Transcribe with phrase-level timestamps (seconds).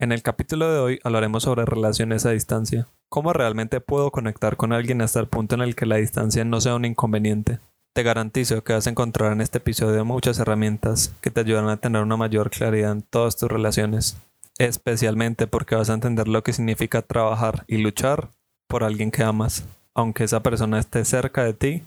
[0.00, 2.88] En el capítulo de hoy hablaremos sobre relaciones a distancia.
[3.10, 6.58] ¿Cómo realmente puedo conectar con alguien hasta el punto en el que la distancia no
[6.62, 7.58] sea un inconveniente?
[7.92, 11.76] Te garantizo que vas a encontrar en este episodio muchas herramientas que te ayudarán a
[11.76, 14.16] tener una mayor claridad en todas tus relaciones,
[14.56, 18.30] especialmente porque vas a entender lo que significa trabajar y luchar
[18.68, 21.82] por alguien que amas, aunque esa persona esté cerca de ti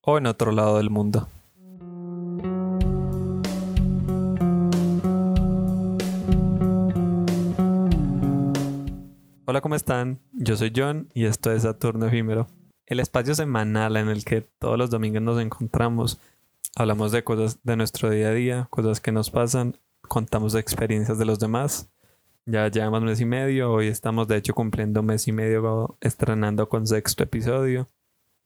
[0.00, 1.28] o en otro lado del mundo.
[9.50, 10.20] Hola, ¿cómo están?
[10.32, 12.46] Yo soy John y esto es Saturno Efímero,
[12.86, 16.20] el espacio semanal en el que todos los domingos nos encontramos,
[16.76, 21.24] hablamos de cosas de nuestro día a día, cosas que nos pasan, contamos experiencias de
[21.24, 21.90] los demás.
[22.46, 26.86] Ya llevamos mes y medio, hoy estamos de hecho cumpliendo mes y medio estrenando con
[26.86, 27.88] sexto episodio.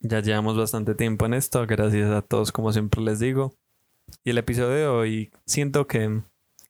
[0.01, 3.53] Ya llevamos bastante tiempo en esto, gracias a todos como siempre les digo.
[4.25, 6.23] Y el episodio de hoy siento que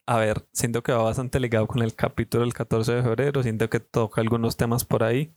[0.05, 3.69] a ver, siento que va bastante ligado con el capítulo del 14 de febrero, siento
[3.69, 5.33] que toca algunos temas por ahí.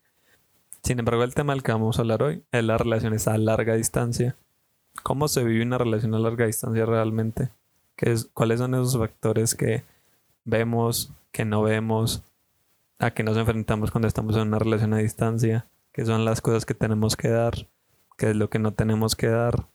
[0.83, 3.75] Sin embargo, el tema del que vamos a hablar hoy es las relaciones a larga
[3.75, 4.37] distancia.
[5.03, 7.51] ¿Cómo se vive una relación a larga distancia realmente?
[7.97, 9.85] ¿Qué es, ¿Cuáles son esos factores que
[10.45, 12.23] vemos, que no vemos,
[12.99, 15.67] a que nos enfrentamos cuando estamos en una relación a distancia?
[15.93, 17.69] ¿Qué son las cosas que tenemos que dar?
[18.19, 19.67] ¿Qué es lo que no tenemos que dar?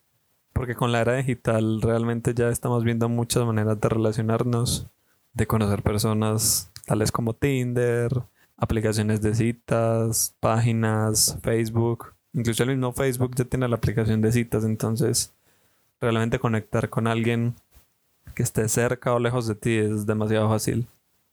[0.63, 4.87] Porque con la era digital realmente ya estamos viendo muchas maneras de relacionarnos,
[5.33, 8.23] de conocer personas tales como Tinder,
[8.55, 12.13] aplicaciones de citas, páginas, Facebook.
[12.31, 15.33] Incluso el mismo Facebook ya tiene la aplicación de citas, entonces
[15.99, 17.55] realmente conectar con alguien
[18.33, 20.87] que esté cerca o lejos de ti es demasiado fácil.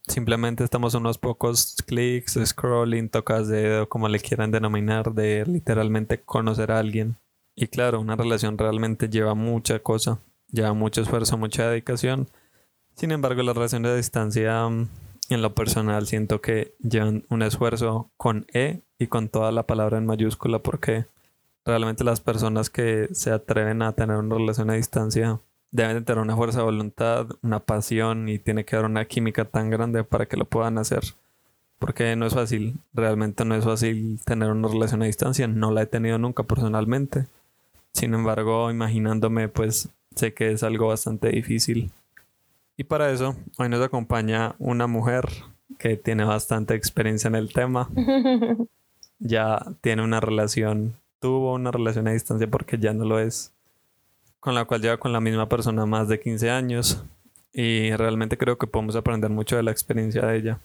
[0.08, 6.20] Simplemente estamos unos pocos clics, scrolling, tocas de dedo, como le quieran denominar, de literalmente
[6.20, 7.14] conocer a alguien.
[7.54, 10.20] Y claro, una relación realmente lleva mucha cosa,
[10.50, 12.28] lleva mucho esfuerzo, mucha dedicación.
[12.94, 14.88] Sin embargo, las relaciones de distancia, mm,
[15.30, 19.98] en lo personal, siento que llevan un esfuerzo con E y con toda la palabra
[19.98, 21.06] en mayúscula porque
[21.64, 25.40] realmente las personas que se atreven a tener una relación a distancia
[25.70, 29.70] deben tener una fuerza de voluntad, una pasión y tiene que haber una química tan
[29.70, 31.02] grande para que lo puedan hacer.
[31.78, 35.82] Porque no es fácil, realmente no es fácil tener una relación a distancia, no la
[35.82, 37.26] he tenido nunca personalmente
[37.92, 41.90] sin embargo, imaginándome, pues sé que es algo bastante difícil.
[42.76, 45.28] Y para eso, hoy nos acompaña una mujer
[45.78, 47.90] que tiene bastante experiencia en el tema.
[49.18, 53.52] ya tiene una relación, tuvo una relación a distancia porque ya no lo es,
[54.40, 57.04] con la cual lleva con la misma persona más de 15 años.
[57.52, 60.58] Y realmente creo que podemos aprender mucho de la experiencia de ella.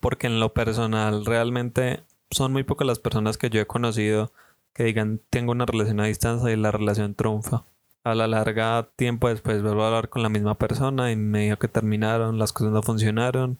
[0.00, 2.00] Porque en lo personal, realmente
[2.30, 4.32] son muy pocas las personas que yo he conocido
[4.76, 7.64] que digan tengo una relación a distancia y la relación triunfa.
[8.04, 11.56] A la larga, tiempo después vuelvo a hablar con la misma persona y me dijo
[11.56, 13.58] que terminaron, las cosas no funcionaron,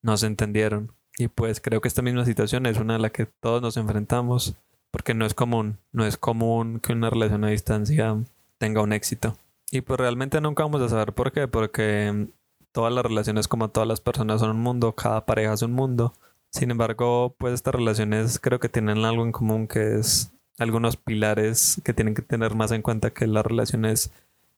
[0.00, 0.92] no se entendieron.
[1.18, 4.54] Y pues creo que esta misma situación es una a la que todos nos enfrentamos
[4.92, 8.16] porque no es común, no es común que una relación a distancia
[8.58, 9.36] tenga un éxito.
[9.72, 12.28] Y pues realmente nunca vamos a saber por qué, porque
[12.70, 16.14] todas las relaciones como todas las personas son un mundo, cada pareja es un mundo
[16.50, 21.80] sin embargo, pues estas relaciones creo que tienen algo en común que es algunos pilares
[21.84, 24.10] que tienen que tener más en cuenta que las relaciones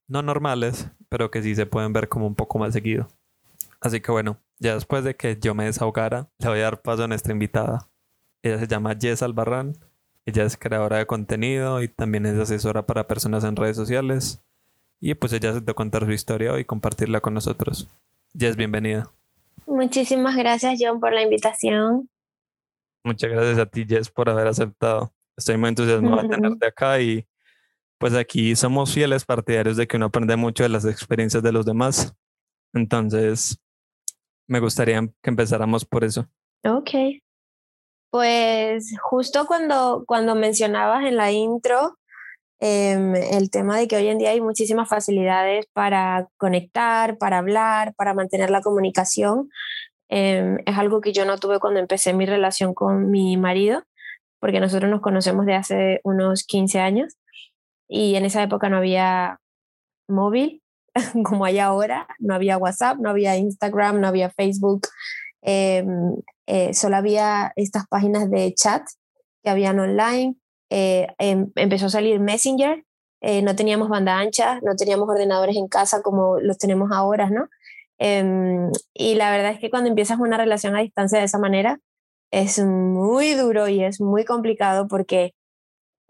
[0.08, 3.08] no normales, pero que sí se pueden ver como un poco más seguido.
[3.80, 7.04] Así que bueno, ya después de que yo me desahogara, le voy a dar paso
[7.04, 7.88] a nuestra invitada.
[8.42, 9.76] Ella se llama Jess Albarrán.
[10.26, 14.42] Ella es creadora de contenido y también es asesora para personas en redes sociales.
[15.00, 17.88] Y pues ella te contar su historia y compartirla con nosotros.
[18.34, 19.10] Jess, bienvenida.
[19.70, 22.10] Muchísimas gracias, John, por la invitación.
[23.04, 25.14] Muchas gracias a ti, Jess, por haber aceptado.
[25.36, 27.24] Estoy muy entusiasmado de tenerte acá y
[27.96, 31.64] pues aquí somos fieles partidarios de que uno aprende mucho de las experiencias de los
[31.64, 32.12] demás.
[32.74, 33.60] Entonces,
[34.48, 36.26] me gustaría que empezáramos por eso.
[36.64, 36.90] Ok.
[38.10, 41.96] Pues justo cuando, cuando mencionabas en la intro
[42.60, 47.94] Em, el tema de que hoy en día hay muchísimas facilidades para conectar, para hablar,
[47.94, 49.48] para mantener la comunicación.
[50.10, 53.82] Em, es algo que yo no tuve cuando empecé mi relación con mi marido,
[54.40, 57.16] porque nosotros nos conocemos de hace unos 15 años
[57.88, 59.40] y en esa época no había
[60.08, 60.62] móvil
[61.24, 64.88] como hay ahora, no había WhatsApp, no había Instagram, no había Facebook,
[65.42, 66.16] em,
[66.46, 68.82] eh, solo había estas páginas de chat
[69.42, 70.36] que habían online
[70.70, 72.84] eh, em, empezó a salir Messenger,
[73.20, 77.48] eh, no teníamos banda ancha, no teníamos ordenadores en casa como los tenemos ahora, ¿no?
[77.98, 81.80] Em, y la verdad es que cuando empiezas una relación a distancia de esa manera,
[82.30, 85.34] es muy duro y es muy complicado porque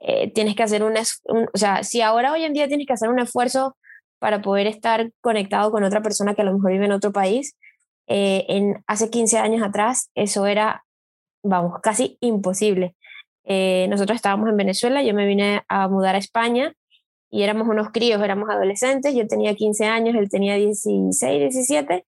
[0.00, 3.08] eh, tienes que hacer un, o sea, si ahora hoy en día tienes que hacer
[3.08, 3.76] un esfuerzo
[4.18, 7.56] para poder estar conectado con otra persona que a lo mejor vive en otro país,
[8.06, 10.84] en, hace 15 años atrás eso era,
[11.42, 12.96] vamos, casi imposible.
[13.44, 16.74] Eh, nosotros estábamos en Venezuela, yo me vine a mudar a España
[17.30, 22.04] y éramos unos críos, éramos adolescentes, yo tenía 15 años, él tenía 16, 17,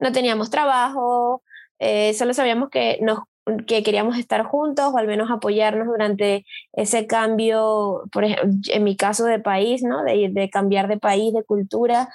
[0.00, 1.42] no teníamos trabajo,
[1.78, 3.20] eh, solo sabíamos que, nos,
[3.66, 8.96] que queríamos estar juntos o al menos apoyarnos durante ese cambio, por ejemplo, en mi
[8.96, 10.02] caso de país, ¿no?
[10.02, 12.08] de, de cambiar de país, de cultura,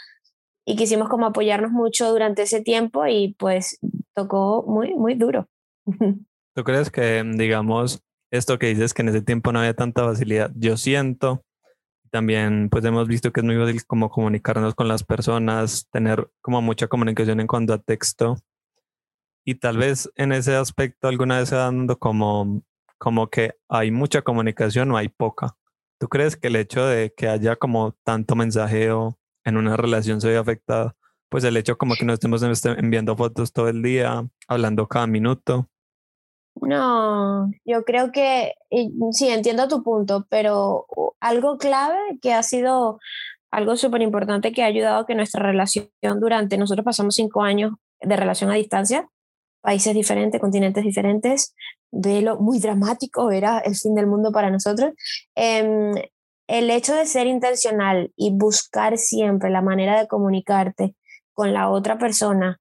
[0.66, 3.80] y quisimos como apoyarnos mucho durante ese tiempo y pues
[4.14, 5.48] tocó muy, muy duro.
[6.56, 10.52] ¿Tú crees que, digamos, esto que dices que en ese tiempo no había tanta facilidad?
[10.56, 11.44] Yo siento,
[12.10, 16.62] también pues hemos visto que es muy fácil como comunicarnos con las personas, tener como
[16.62, 18.38] mucha comunicación en cuanto a texto.
[19.46, 22.64] Y tal vez en ese aspecto alguna vez se dando como,
[22.98, 25.56] como que hay mucha comunicación o hay poca.
[26.00, 30.30] ¿Tú crees que el hecho de que haya como tanto mensajeo en una relación se
[30.30, 30.96] ve afectada.
[31.30, 35.70] Pues el hecho como que no estemos enviando fotos todo el día, hablando cada minuto.
[36.62, 38.54] No, yo creo que
[39.12, 40.86] sí, entiendo tu punto, pero
[41.20, 43.00] algo clave que ha sido
[43.52, 47.74] algo súper importante que ha ayudado a que nuestra relación durante, nosotros pasamos cinco años
[48.00, 49.10] de relación a distancia,
[49.62, 51.56] países diferentes, continentes diferentes,
[51.92, 54.92] de lo muy dramático, era el fin del mundo para nosotros.
[55.36, 56.10] Eh,
[56.48, 60.96] el hecho de ser intencional y buscar siempre la manera de comunicarte
[61.34, 62.60] con la otra persona,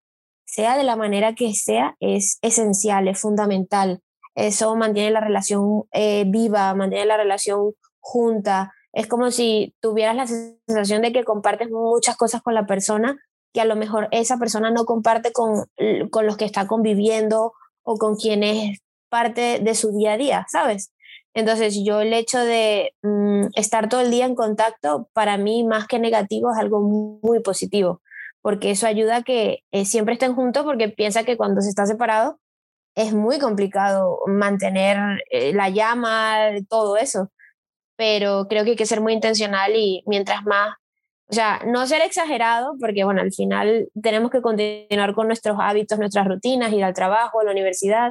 [0.52, 4.00] sea de la manera que sea, es esencial, es fundamental.
[4.34, 8.72] Eso mantiene la relación eh, viva, mantiene la relación junta.
[8.92, 13.18] Es como si tuvieras la sensación de que compartes muchas cosas con la persona
[13.52, 15.64] que a lo mejor esa persona no comparte con,
[16.10, 17.52] con los que está conviviendo
[17.82, 20.92] o con quien es parte de su día a día, ¿sabes?
[21.34, 25.86] Entonces yo el hecho de mm, estar todo el día en contacto, para mí más
[25.86, 28.00] que negativo es algo muy, positivo,
[28.42, 31.86] porque eso ayuda a que eh, siempre estén juntos, porque piensa que cuando se está
[31.86, 32.38] separado
[32.94, 36.38] es muy complicado mantener eh, la llama,
[36.68, 37.30] todo eso,
[37.96, 40.74] pero creo que hay que ser muy intencional y mientras más,
[41.28, 45.98] o sea, no ser exagerado, porque bueno, al final tenemos que continuar con nuestros hábitos,
[45.98, 48.10] nuestras rutinas, ir al trabajo, a la universidad,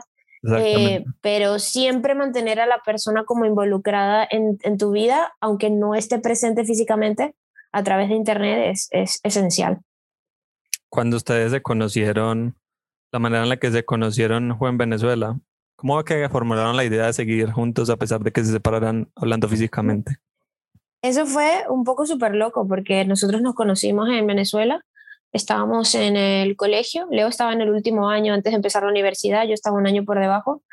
[0.56, 5.96] eh, pero siempre mantener a la persona como involucrada en, en, tu vida, aunque no
[5.96, 7.36] esté presente físicamente,
[7.74, 9.80] a través de Internet es, es esencial.
[10.90, 12.58] Cuando ustedes se conocieron,
[13.12, 15.40] la manera en la que se conocieron fue en Venezuela.
[15.76, 19.48] ¿Cómo que formularon la idea de seguir juntos a pesar de que se separaran hablando
[19.48, 20.18] físicamente?
[21.02, 24.84] Eso fue un poco súper loco porque nosotros nos conocimos en Venezuela
[25.32, 29.46] estábamos en el colegio, Leo estaba en el último año antes de empezar la universidad,
[29.46, 30.64] yo estaba un año por debajo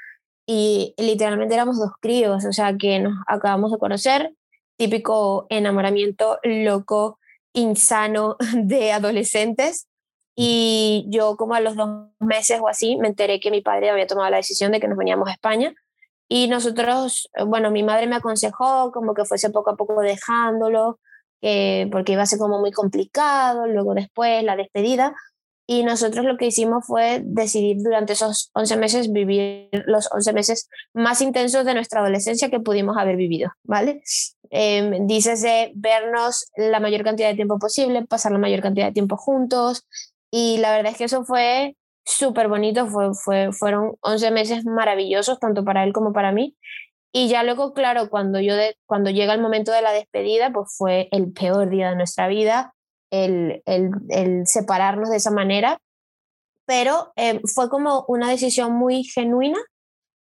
[0.47, 4.33] y literalmente éramos dos críos, o sea que nos acabamos de conocer,
[4.77, 7.19] típico enamoramiento loco,
[7.53, 9.89] insano de adolescentes.
[10.37, 14.07] Y yo como a los dos meses o así me enteré que mi padre había
[14.07, 15.75] tomado la decisión de que nos veníamos a España.
[16.29, 20.99] Y nosotros, bueno, mi madre me aconsejó como que fuese poco a poco dejándolo,
[21.41, 25.15] porque iba a ser como muy complicado, luego después la despedida.
[25.69, 30.69] Y nosotros lo que hicimos fue decidir durante esos 11 meses vivir los 11 meses
[30.95, 34.01] más intensos de nuestra adolescencia que pudimos haber vivido, ¿vale?
[34.51, 38.93] Eh, dices de vernos la mayor cantidad de tiempo posible, pasar la mayor cantidad de
[38.93, 39.85] tiempo juntos.
[40.31, 45.39] Y la verdad es que eso fue súper bonito, fue, fue, fueron 11 meses maravillosos,
[45.39, 46.57] tanto para él como para mí.
[47.13, 48.55] Y ya luego, claro, cuando, yo
[48.87, 52.75] cuando llega el momento de la despedida, pues fue el peor día de nuestra vida,
[53.11, 55.79] el, el, el separarnos de esa manera,
[56.67, 59.59] pero eh, fue como una decisión muy genuina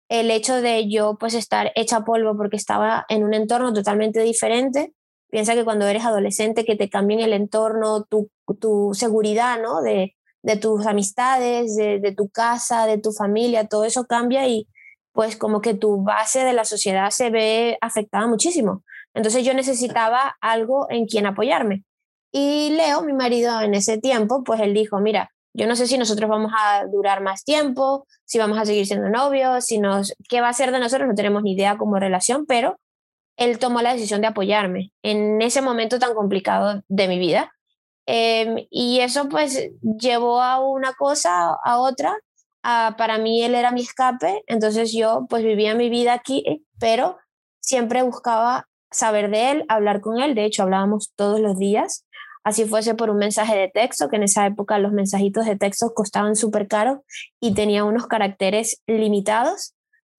[0.10, 4.94] el hecho de yo pues estar hecha polvo porque estaba en un entorno totalmente diferente.
[5.32, 9.82] Piensa que cuando eres adolescente que te cambien el entorno, tu, tu seguridad, ¿no?
[9.82, 14.68] De, de tus amistades, de, de, tu casa, de tu familia, todo eso cambia y,
[15.14, 18.84] pues como que tu base de la sociedad se ve afectada muchísimo.
[19.14, 21.84] Entonces yo necesitaba algo en quien apoyarme.
[22.32, 25.98] Y Leo, mi marido en ese tiempo, pues él dijo, mira, yo no sé si
[25.98, 30.40] nosotros vamos a durar más tiempo, si vamos a seguir siendo novios, si nos, qué
[30.40, 32.78] va a ser de nosotros, no tenemos ni idea como relación, pero
[33.44, 37.52] él tomó la decisión de apoyarme en ese momento tan complicado de mi vida.
[38.06, 39.70] Em, y eso pues
[40.00, 42.18] llevó a una cosa, a otra,
[42.64, 47.18] Ah, para mí él era mi escape, entonces yo pues vivía mi vida aquí, pero
[47.60, 52.06] siempre buscaba saber de él, hablar con él, de hecho hablábamos todos los días,
[52.44, 55.92] así fuese por un mensaje de texto, que en esa época los mensajitos de texto
[55.96, 57.00] costaban súper caros
[57.40, 59.74] y tenía unos caracteres limitados,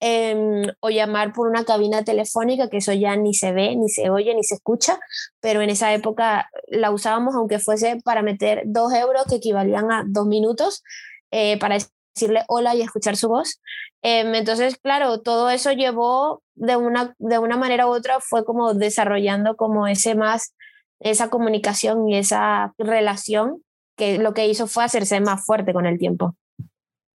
[0.05, 4.09] em, o llamar por una cabina telefónica, que eso ya ni se ve, ni se
[4.09, 4.99] oye, ni se escucha,
[5.39, 10.03] pero en esa época la usábamos aunque fuese para meter dos euros que equivalían a
[10.05, 10.83] dos minutos
[11.31, 11.77] eh, para
[12.13, 13.61] decirle hola y escuchar su voz.
[14.01, 18.73] Em, entonces, claro, todo eso llevó de una, de una manera u otra, fue como
[18.73, 20.53] desarrollando como ese más,
[20.99, 23.63] esa comunicación y esa relación
[23.95, 26.35] que lo que hizo fue hacerse más fuerte con el tiempo.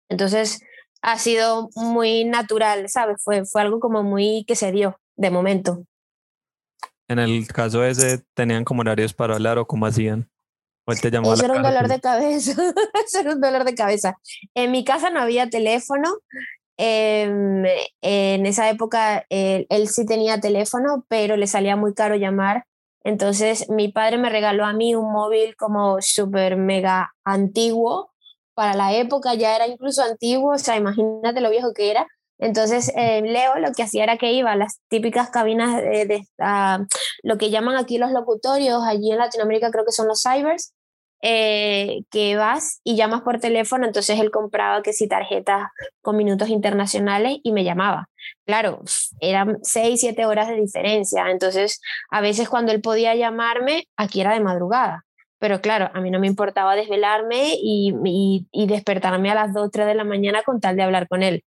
[0.09, 0.61] Entonces,
[1.07, 3.23] ha sido muy natural, ¿sabes?
[3.23, 5.85] Fue, fue algo como muy que se dio de momento.
[7.07, 10.29] En el caso ese, ¿tenían como horarios para hablar o cómo hacían?
[10.85, 12.51] ¿O él te llamó Eso era un dolor de cabeza.
[13.07, 14.17] Eso era un dolor de cabeza.
[14.55, 16.13] En mi casa no había teléfono.
[16.77, 17.65] Em,
[18.03, 22.65] en esa época él, él, sí tenía teléfono, pero le salía muy caro llamar.
[23.05, 28.11] Entonces mi padre me regaló a mí un móvil como súper mega antiguo.
[28.57, 32.07] Para la época ya era incluso antiguo, o sea, imagínate lo viejo que era.
[32.39, 36.23] Entonces, eh, Leo lo que hacía era que iba a las típicas cabinas de,
[37.23, 40.73] lo que llaman aquí los locutorios, allí en Latinoamérica creo que son los cybers,
[41.23, 45.69] eh, que vas y llamas por teléfono, entonces él compraba que si tarjetas
[46.01, 48.09] con minutos internacionales y me llamaba.
[48.47, 48.83] Claro,
[49.21, 54.33] eran seis, siete horas de diferencia, entonces a veces cuando él podía llamarme, aquí era
[54.33, 55.06] de madrugada.
[55.39, 59.71] Pero claro, a mí no me importaba desvelarme y, y, y despertarme a las 2,
[59.71, 61.45] 3 de la mañana con tal de hablar con él.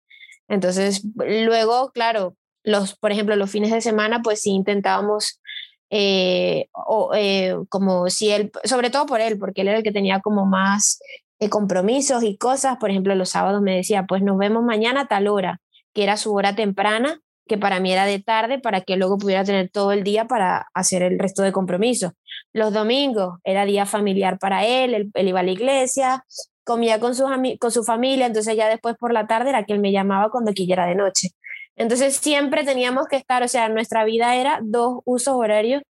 [0.47, 5.41] Entonces, luego, claro, los, por ejemplo, los fines de semana, pues sí intentábamos,
[5.89, 9.91] eh, o, eh, como si él, sobre todo por él, porque él era el que
[9.91, 10.99] tenía como más
[11.39, 15.07] eh, compromisos y cosas, por ejemplo, los sábados me decía, pues nos vemos mañana a
[15.07, 15.61] tal hora,
[15.93, 19.43] que era su hora temprana, que para mí era de tarde, para que luego pudiera
[19.43, 22.11] tener todo el día para hacer el resto de compromisos.
[22.53, 26.23] Los domingos era día familiar para él, él, iba a la iglesia,
[26.63, 27.27] comía con, sus
[27.59, 30.53] con su familia, entonces ya después por la tarde era que él me llamaba cuando
[30.53, 31.29] quisiera de noche.
[31.75, 35.83] Entonces siempre teníamos que estar, o sea, nuestra vida era dos usos horarios,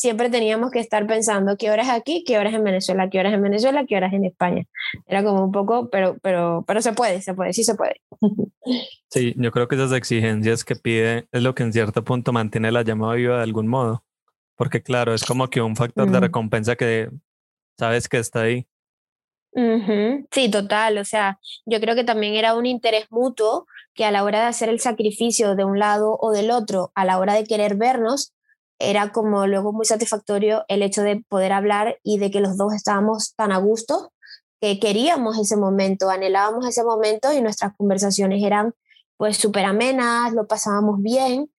[0.00, 3.42] siempre teníamos que estar pensando qué horas aquí, qué horas en Venezuela, qué horas en
[3.42, 4.64] Venezuela, qué horas en España.
[5.06, 8.00] Era como un poco, pero, pero, pero se puede, se puede, sí se puede.
[9.12, 12.70] Sí, yo creo que esas exigencias que pide es lo que en cierto punto mantiene
[12.70, 14.04] la llamada viva de algún modo.
[14.54, 17.10] Porque claro, es como que un factor de recompensa que
[17.76, 18.68] sabes que está ahí.
[20.30, 20.98] Sí, total.
[20.98, 24.46] O sea, yo creo que también era un interés mutuo que a la hora de
[24.46, 28.32] hacer el sacrificio de un lado o del otro, a la hora de querer vernos,
[28.80, 32.74] era como luego muy satisfactorio el hecho de poder hablar y de que los dos
[32.74, 34.12] estábamos tan a gusto
[34.60, 38.74] que queríamos ese momento, anhelábamos ese momento y nuestras conversaciones eran
[39.16, 41.50] pues súper amenas, lo pasábamos bien.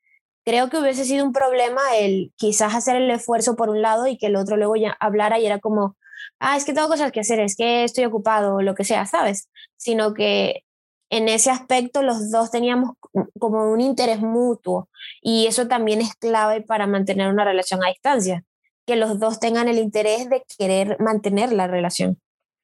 [0.45, 4.17] Creo que hubiese sido un problema el quizás hacer el esfuerzo por un lado y
[4.17, 5.95] que el otro luego ya hablara y era como,
[6.39, 9.05] ah, es que tengo cosas que hacer, es que estoy ocupado o lo que sea,
[9.05, 9.49] ¿sabes?
[9.77, 10.63] Sino que
[11.11, 12.95] en ese aspecto los dos teníamos
[13.37, 14.89] como un interés mutuo
[15.21, 18.43] y eso también es clave para mantener una relación a distancia,
[18.87, 22.17] que los dos tengan el interés de querer mantener la relación.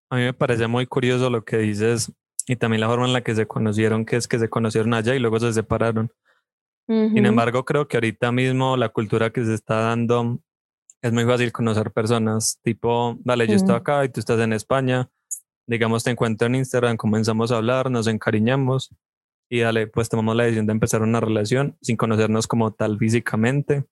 [0.09, 2.11] A mí me parece muy curioso lo que dices
[2.47, 5.13] y también la forma en la que se conocieron, que es que se conocieron allá
[5.13, 6.09] y luego se separaron.
[6.87, 10.39] Sin embargo, creo que ahorita mismo la cultura que se está dando
[11.01, 13.77] es muy fácil conocer personas, tipo, dale, yo estoy mm.
[13.77, 15.09] acá y tú estás en España,
[15.67, 18.95] digamos, te encuentro en Instagram, comenzamos a hablar, nos encariñamos
[19.49, 23.85] y dale, pues tomamos la decisión de empezar una relación sin conocernos como tal físicamente.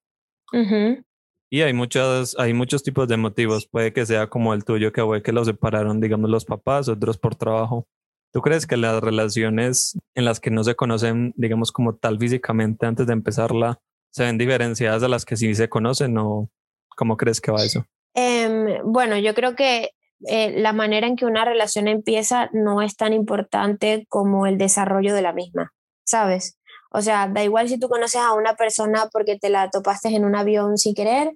[1.49, 5.03] Y hay, muchas, hay muchos tipos de motivos, puede que sea como el tuyo, que
[5.03, 7.87] fue que los separaron, digamos, los papás, otros por trabajo.
[8.33, 12.85] ¿Tú crees que las relaciones en las que no se conocen, digamos, como tal físicamente
[12.85, 13.79] antes de empezarla,
[14.11, 16.49] se ven diferenciadas a las que sí se conocen o
[16.95, 17.85] ¿Cómo crees que va eso?
[18.13, 19.91] Em, bueno, yo creo que
[20.27, 25.13] eh, la manera en que una relación empieza no es tan importante como el desarrollo
[25.13, 25.73] de la misma,
[26.05, 26.57] ¿sabes?
[26.91, 30.23] O sea, da igual si tú conoces a una persona porque te la topaste en
[30.23, 31.33] un avión sin querer,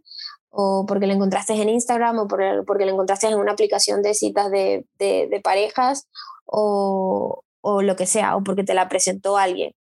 [0.49, 4.49] o porque la encontraste en Instagram, o porque la encontraste en una aplicación de citas
[4.49, 6.07] de, de, parejas,
[6.45, 9.73] o, o, lo que sea, o porque te la presentó alguien.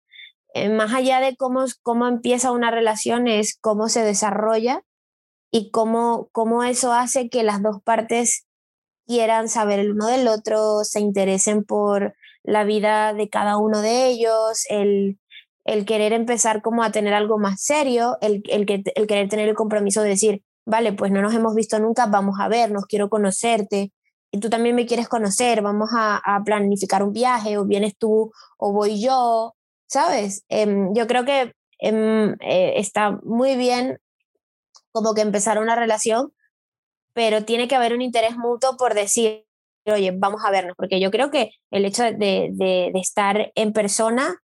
[0.55, 4.83] Eh, más allá de cómo, cómo empieza una relación, es cómo se desarrolla
[5.52, 8.48] y cómo, cómo eso hace que las dos partes
[9.09, 14.07] quieran saber el uno del otro, se interesen por la vida de cada uno de
[14.07, 15.19] ellos, el,
[15.65, 19.49] el querer empezar como a tener algo más serio, el, el, que, el querer tener
[19.49, 23.09] el compromiso de decir, vale, pues no nos hemos visto nunca, vamos a vernos, quiero
[23.09, 23.93] conocerte,
[24.31, 28.73] y tú también me quieres conocer, vamos a, planificar un viaje, o vienes tú o
[28.73, 29.55] voy yo,
[29.87, 30.45] ¿sabes?
[30.49, 33.99] Em, yo creo que em, eh, está muy bien
[34.93, 36.33] como que empezar una relación,
[37.19, 39.45] pero tiene que haber un interés mutuo por decir,
[39.87, 42.13] oye, vamos a vernos, porque yo creo que el hecho de,
[42.53, 44.41] de, estar en persona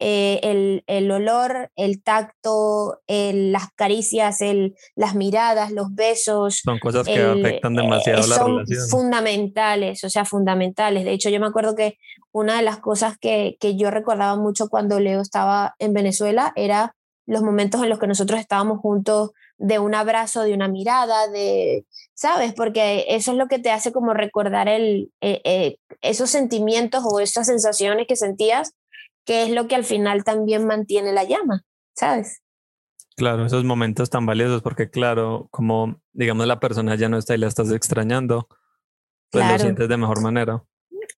[0.00, 6.62] eh, el, el, olor, el tacto, las caricias, el, las miradas, los besos.
[6.64, 8.88] Son cosas que afectan demasiado la son relación.
[8.88, 11.04] fundamentales, o sea, fundamentales.
[11.04, 11.98] De hecho, yo me acuerdo que
[12.32, 16.96] una de las cosas que, que yo recordaba mucho cuando Leo estaba en Venezuela era
[17.28, 21.84] los momentos en los que nosotros estábamos juntos de un abrazo, de una mirada, de,
[22.14, 22.54] ¿sabes?
[22.54, 27.20] Porque eso es lo que te hace como recordar el, eh, eh, esos sentimientos o
[27.20, 28.72] esas sensaciones que sentías
[29.26, 31.62] que es lo que al final también mantiene la llama,
[31.94, 32.40] ¿sabes?
[33.14, 37.38] Claro, esos momentos tan valiosos, porque claro, como digamos la persona ya no está y
[37.38, 38.48] la estás extrañando,
[39.30, 40.64] pues lo sientes de mejor manera.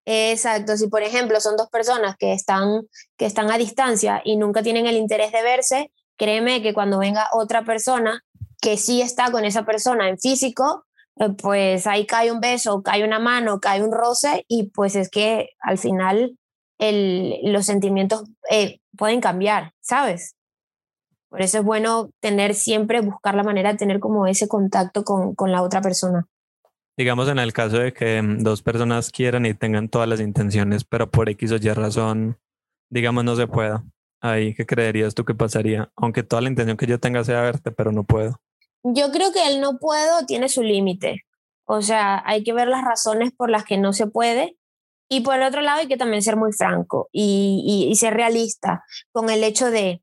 [0.05, 2.83] Exacto, si por ejemplo son dos personas que están,
[3.17, 7.31] que están a distancia y nunca tienen el interés de verse, créeme que cuando venga
[7.33, 8.23] otra persona
[8.61, 10.85] que sí está con esa persona en físico,
[11.17, 15.09] eh, pues ahí cae un beso, cae una mano, cae un roce y pues es
[15.09, 16.37] que al final
[16.79, 20.35] los sentimientos eh, pueden cambiar, ¿sabes?
[21.31, 25.35] Por eso es bueno tener siempre, buscar la manera de tener como ese contacto con,
[25.35, 26.27] con la otra persona.
[26.99, 30.85] Digamos en el caso de que mm, dos personas quieran y tengan todas las intenciones,
[30.85, 32.39] pero por X o Y razón,
[32.91, 33.85] digamos, no se pueda.
[34.21, 35.91] Ahí, ¿qué creerías tú que pasaría?
[35.97, 38.41] Aunque toda la intención que yo tenga sea verte, pero no puedo.
[38.83, 41.25] Yo creo que el no puedo tiene su límite.
[41.65, 44.57] O sea, hay que ver las razones por las que no se puede
[45.09, 49.29] y por el otro lado hay que también ser muy franco y, ser realista con
[49.29, 50.03] el hecho de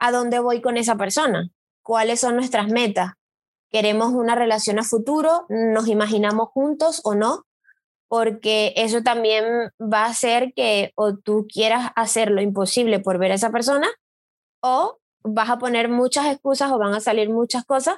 [0.00, 1.50] a dónde voy con esa persona,
[1.82, 3.12] cuáles son nuestras metas.
[3.70, 5.46] ¿Queremos una relación a futuro?
[5.48, 7.44] ¿Nos imaginamos juntos o no?
[8.14, 9.44] Porque eso también
[9.80, 13.88] va a hacer que o tú quieras hacer lo imposible por ver a esa persona
[14.62, 17.96] o vas a poner muchas excusas o van a salir muchas cosas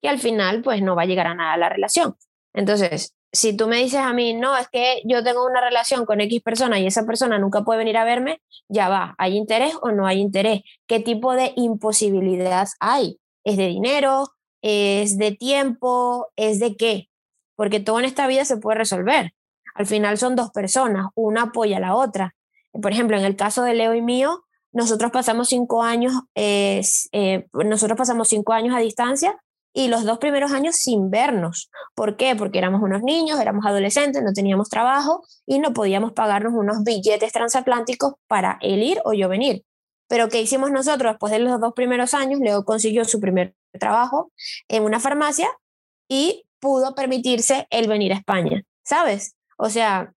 [0.00, 2.16] que al final pues no va a llegar a nada la relación.
[2.54, 6.22] Entonces, si tú me dices a mí, no, es que yo tengo una relación con
[6.22, 9.90] X persona y esa persona nunca puede venir a verme, ya va, ¿hay interés o
[9.90, 10.62] no hay interés?
[10.86, 13.20] ¿Qué tipo de imposibilidad hay?
[13.44, 14.28] ¿Es de dinero?
[14.62, 16.28] ¿Es de tiempo?
[16.36, 17.10] ¿Es de qué?
[17.54, 19.34] Porque todo en esta vida se puede resolver.
[19.78, 22.34] Al final son dos personas, una apoya a la otra.
[22.72, 24.42] Por ejemplo, en el caso de Leo y mío,
[24.72, 26.82] nosotros pasamos cinco años, eh,
[27.52, 29.38] nosotros pasamos cinco años a distancia
[29.72, 31.70] y los dos primeros años sin vernos.
[31.94, 32.34] ¿Por qué?
[32.34, 37.32] Porque éramos unos niños, éramos adolescentes, no teníamos trabajo y no podíamos pagarnos unos billetes
[37.32, 39.62] transatlánticos para él ir o yo venir.
[40.08, 41.12] Pero ¿qué hicimos nosotros?
[41.12, 44.32] Después de los dos primeros años, Leo consiguió su primer trabajo
[44.66, 45.48] en una farmacia
[46.08, 49.37] y pudo permitirse el venir a España, ¿sabes?
[49.58, 50.14] O sea,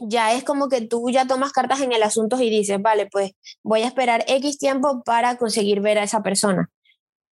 [0.00, 3.32] ya es como que tú ya tomas cartas en el asunto y dices, vale, pues
[3.62, 6.70] voy a esperar X tiempo para conseguir ver a esa persona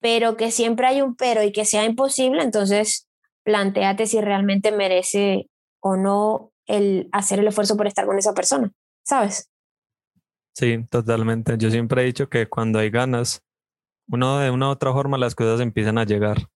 [0.01, 3.09] pero que siempre hay un pero y que sea imposible, entonces
[3.45, 5.49] planteate si realmente merece
[5.81, 8.71] o no el hacer el esfuerzo por estar con esa persona,
[9.05, 9.51] ¿sabes?
[10.55, 11.57] Sí, totalmente.
[11.59, 13.43] Yo siempre he dicho que cuando hay ganas,
[14.09, 16.49] uno de una u otra forma las cosas empiezan a llegar.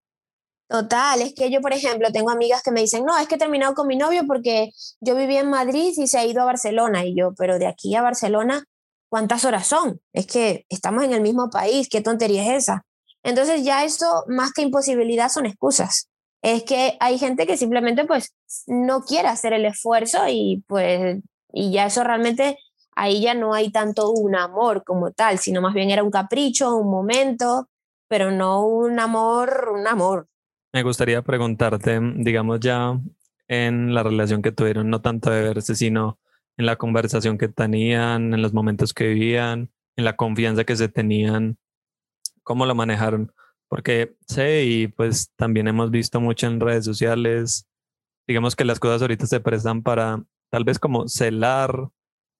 [0.70, 3.38] Total, es que yo, por ejemplo, tengo amigas que me dicen, no, es que he
[3.38, 7.04] terminado con mi novio porque yo vivía en Madrid y se ha ido a Barcelona.
[7.04, 8.62] Y yo, pero de aquí a Barcelona,
[9.08, 10.00] ¿cuántas horas son?
[10.12, 12.84] Es que estamos en el mismo país, ¿qué tontería es esa?
[13.24, 16.08] Entonces ya eso, más que imposibilidad, son excusas.
[16.40, 18.32] Es que hay gente que simplemente pues
[18.68, 21.18] no quiere hacer el esfuerzo y pues
[21.52, 22.58] y ya eso realmente
[22.94, 26.76] ahí ya no hay tanto un amor como tal, sino más bien era un capricho,
[26.76, 27.68] un momento,
[28.06, 30.28] pero no un amor, un amor.
[30.72, 33.00] Me gustaría preguntarte, digamos ya
[33.48, 36.20] en la relación que tuvieron, no tanto de verse, sino
[36.56, 40.88] en la conversación que tenían, en los momentos que vivían, en la confianza que se
[40.88, 41.58] tenían
[42.44, 43.32] cómo lo manejaron.
[43.68, 47.66] Porque sé y pues también hemos visto mucho en redes sociales,
[48.28, 51.88] digamos que las cosas ahorita se prestan para tal vez como celar,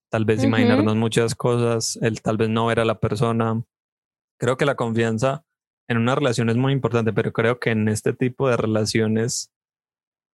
[0.09, 3.61] tal vez imaginarnos muchas cosas, el tal vez no ver a la persona.
[4.37, 5.43] Creo que la confianza
[5.91, 9.51] en una relación es muy importante, pero creo que en este tipo de relaciones,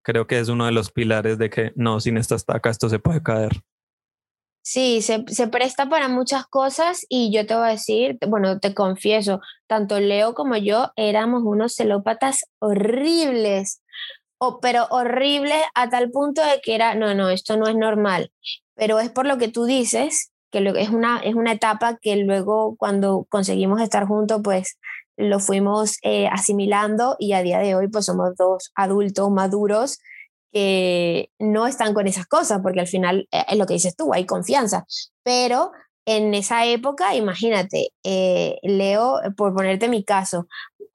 [0.04, 3.00] creo que es uno de los pilares de que no, sin esta estaca esto se
[3.00, 3.64] puede caer.
[4.62, 9.40] Sí, se, presta para muchas cosas y yo te voy a decir, bueno, te confieso,
[9.68, 13.84] tanto Leo como yo éramos unos celópatas horribles,
[14.40, 18.32] o, pero horribles a tal punto de que era, no, no, esto no es normal,
[18.74, 22.76] pero es por lo que tú dices, que es una, es una etapa que luego
[22.78, 24.80] cuando conseguimos estar juntos, pues
[25.18, 30.00] lo fuimos eh, asimilando y a día de hoy pues somos dos adultos maduros
[30.52, 34.14] que no están con esas cosas, porque al final eh, es lo que dices tú,
[34.14, 34.86] hay confianza,
[35.24, 35.72] pero
[36.06, 40.48] en esa época, imagínate, eh, Leo, por ponerte mi caso,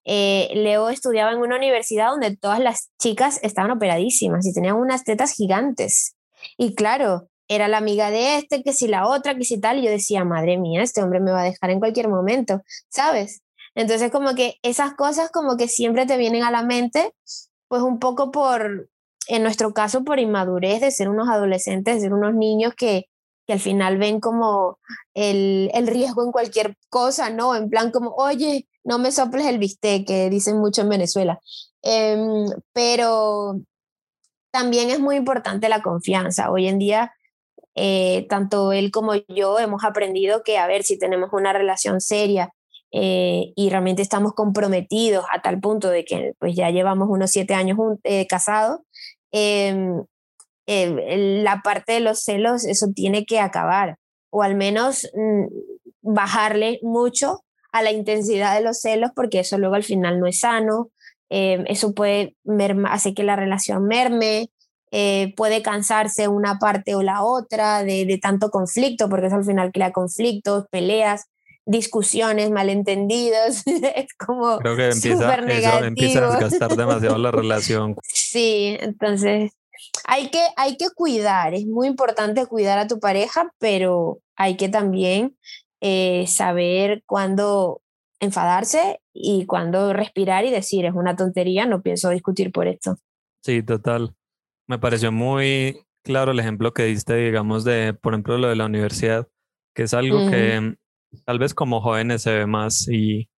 [0.04, 5.04] eh, Leo estudiaba en una universidad donde todas las chicas estaban operadísimas y tenían unas
[5.04, 6.14] tetas gigantes.
[6.56, 9.82] Y claro, era la amiga de este, que si la otra, que si tal, y
[9.82, 13.42] yo decía, madre mía, este hombre me va a dejar en cualquier momento, ¿sabes?
[13.74, 17.14] Entonces como que esas cosas como que siempre te vienen a la mente,
[17.68, 18.90] pues un poco por,
[19.28, 23.06] en nuestro caso, por inmadurez de ser unos adolescentes, de ser unos niños que,
[23.46, 24.78] que al final ven como
[25.14, 27.54] el, el, riesgo en cualquier cosa, ¿no?
[27.54, 31.40] En plan como, oye, no me soples el bistec, que dicen mucho en Venezuela.
[31.82, 33.60] Em, pero
[34.52, 36.50] también es muy importante la confianza.
[36.50, 37.14] Hoy en día,
[37.74, 42.52] eh, tanto él como yo hemos aprendido que, a ver, si tenemos una relación seria
[42.92, 47.54] eh, y realmente estamos comprometidos a tal punto de que pues ya llevamos unos siete
[47.54, 48.80] años eh, casados,
[49.32, 50.04] em,
[50.66, 53.96] la parte de los celos, eso tiene que acabar,
[54.30, 55.46] o al menos mm,
[56.02, 60.40] bajarle mucho a la intensidad de los celos, porque eso luego al final no es
[60.40, 60.90] sano,
[61.28, 62.36] em, eso puede
[62.88, 64.50] hacer que la relación merme,
[64.92, 69.44] eh, puede cansarse una parte o la otra de, de, tanto conflicto, porque eso al
[69.44, 71.26] final crea conflictos, peleas,
[71.70, 77.96] discusiones, malentendidos, es como Creo que empieza, eso empieza a desgastar demasiado la relación.
[78.02, 79.52] Sí, entonces
[80.04, 84.68] hay que, hay que cuidar, es muy importante cuidar a tu pareja, pero hay que
[84.68, 85.36] también
[85.80, 87.82] eh, saber cuándo
[88.20, 92.96] enfadarse y cuándo respirar y decir, es una tontería, no pienso discutir por esto.
[93.42, 94.14] Sí, total.
[94.66, 98.66] Me pareció muy claro el ejemplo que diste, digamos, de, por ejemplo, lo de la
[98.66, 99.28] universidad,
[99.74, 100.76] que es algo que
[101.24, 103.28] tal vez como jóvenes se ve más y,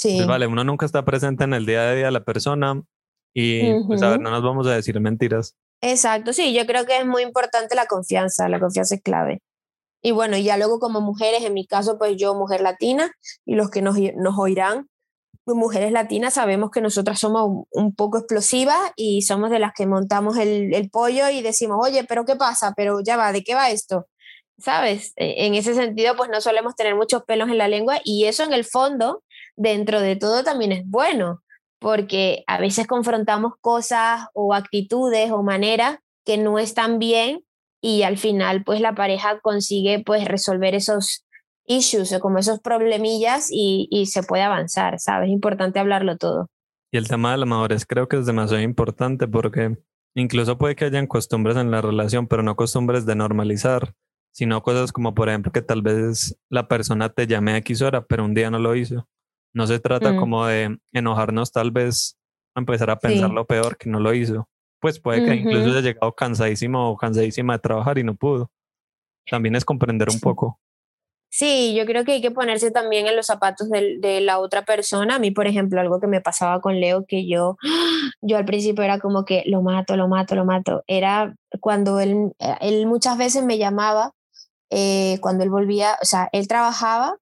[0.00, 0.24] pues, sí.
[0.24, 2.82] vale, uno nunca está presente en el día a día de la persona
[3.34, 5.56] y, pues, a ver, no nos vamos a decir mentiras.
[5.80, 9.40] Exacto, sí, yo creo que es muy importante la confianza, la confianza es clave.
[10.02, 13.10] Y bueno, ya luego como mujeres, en mi caso, pues yo, mujer latina,
[13.44, 14.88] y los que nos, nos oirán,
[15.44, 19.86] pues mujeres latinas, sabemos que nosotras somos un, poco explosivas y somos de las que
[19.86, 22.72] montamos el, el, pollo y decimos, oye, pero ¿qué pasa?
[22.76, 24.06] Pero ya va, ¿de qué va esto?
[24.60, 25.12] ¿Sabes?
[25.16, 28.44] E, en ese sentido, pues no solemos tener muchos pelos en la lengua y eso
[28.44, 29.22] en el fondo,
[29.56, 31.42] dentro de todo, también es bueno,
[31.78, 37.44] porque a veces confrontamos cosas o actitudes o maneras que no están bien
[37.82, 41.24] y al final pues la pareja consigue pues resolver esos
[41.66, 45.28] issues o como esos problemillas y, y se puede avanzar, ¿sabes?
[45.28, 46.48] Es importante hablarlo todo.
[46.92, 49.78] Y el tema de la madurez creo que es demasiado importante porque
[50.14, 53.94] incluso puede que hayan costumbres en la relación, pero no costumbres de normalizar,
[54.32, 58.04] sino cosas como por ejemplo que tal vez la persona te llame a X hora,
[58.04, 59.08] pero un día no lo hizo.
[59.52, 60.16] No se trata mm.
[60.16, 62.16] como de enojarnos tal vez
[62.54, 64.48] a empezar a pensar lo peor que no lo hizo.
[64.80, 68.50] Pues puede que incluso haya llegado cansadísimo o cansadísima de trabajar y no pudo.
[69.28, 70.58] También es comprender un poco.
[71.32, 74.64] Sí, yo creo que hay que ponerse también en los zapatos de, de, la otra
[74.64, 75.14] persona.
[75.14, 77.56] A mí, por ejemplo, algo que me pasaba con Leo, que yo,
[78.20, 80.82] yo al principio era como que lo mato, lo mato, lo mato.
[80.88, 84.12] Era cuando él, él muchas veces me llamaba,
[84.70, 87.16] eh, cuando él volvía, o sea, él trabajaba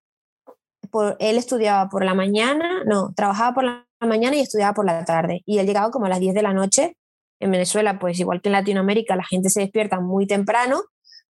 [1.18, 5.42] él estudiaba por la mañana, no, trabajaba por la mañana y estudiaba por la tarde.
[5.46, 6.96] Y él llegaba como a las 10 de la noche.
[7.40, 10.82] En Venezuela, pues igual que en Latinoamérica, la gente se despierta muy temprano.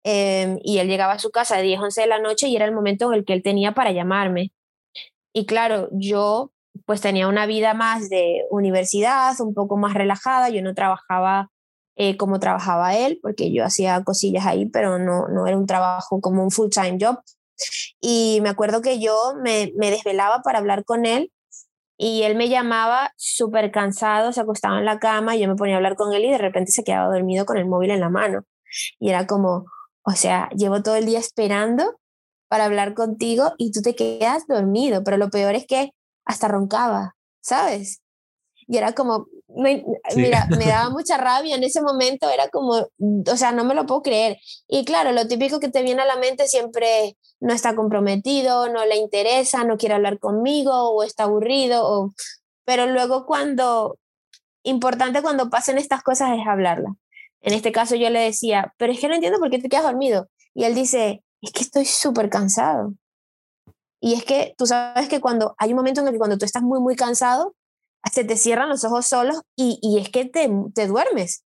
[0.05, 2.65] Em, y él llegaba a su casa a 10, 11 de la noche y era
[2.65, 4.53] el momento en el que él tenía para llamarme.
[5.33, 6.53] Y claro, yo
[6.87, 11.51] pues tenía una vida más de universidad, un poco más relajada, yo no trabajaba
[11.97, 16.21] eh, como trabajaba él, porque yo hacía cosillas ahí, pero no, no era un trabajo
[16.21, 17.21] como un full-time job.
[18.01, 21.31] Y me acuerdo que yo me, me desvelaba para hablar con él
[21.97, 25.75] y él me llamaba súper cansado, se acostaba en la cama y yo me ponía
[25.75, 28.09] a hablar con él y de repente se quedaba dormido con el móvil en la
[28.09, 28.45] mano.
[28.99, 29.67] Y era como,
[30.03, 32.01] o sea, llevo todo el día esperando
[32.49, 35.93] para hablar contigo y tú te quedas dormido, pero lo peor es que
[36.25, 38.02] hasta roncaba, ¿sabes?
[38.73, 39.27] Y era como,
[40.17, 43.85] mira, me daba mucha rabia en ese momento, era como, o sea, no me lo
[43.85, 44.39] puedo creer.
[44.67, 48.87] Y claro, lo típico que te viene a la mente siempre no está comprometido, no
[48.87, 52.15] le interesa, no quiere hablar conmigo o está aburrido, o...
[52.65, 53.99] pero luego cuando,
[54.63, 56.95] importante cuando pasen estas cosas es hablarla.
[57.43, 59.85] En este caso yo le decía, pero es que no entiendo por qué te quedas
[59.85, 60.31] dormido.
[60.55, 62.95] Y él dice, es que estoy súper cansado.
[64.01, 66.47] Y es que tú sabes que cuando hay un momento en el que cuando tú
[66.47, 67.55] estás muy, muy cansado,
[68.11, 71.45] se te cierran los ojos solos y, y es que te, te, duermes.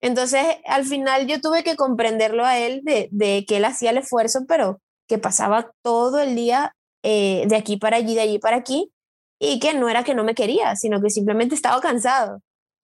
[0.00, 3.98] Entonces, al final yo tuve que comprenderlo a él de, de, que él hacía el
[3.98, 8.56] esfuerzo, pero que pasaba todo el día eh, de aquí para allí, de allí para
[8.56, 8.90] aquí,
[9.38, 12.40] y que no era que no me quería, sino que simplemente estaba cansado.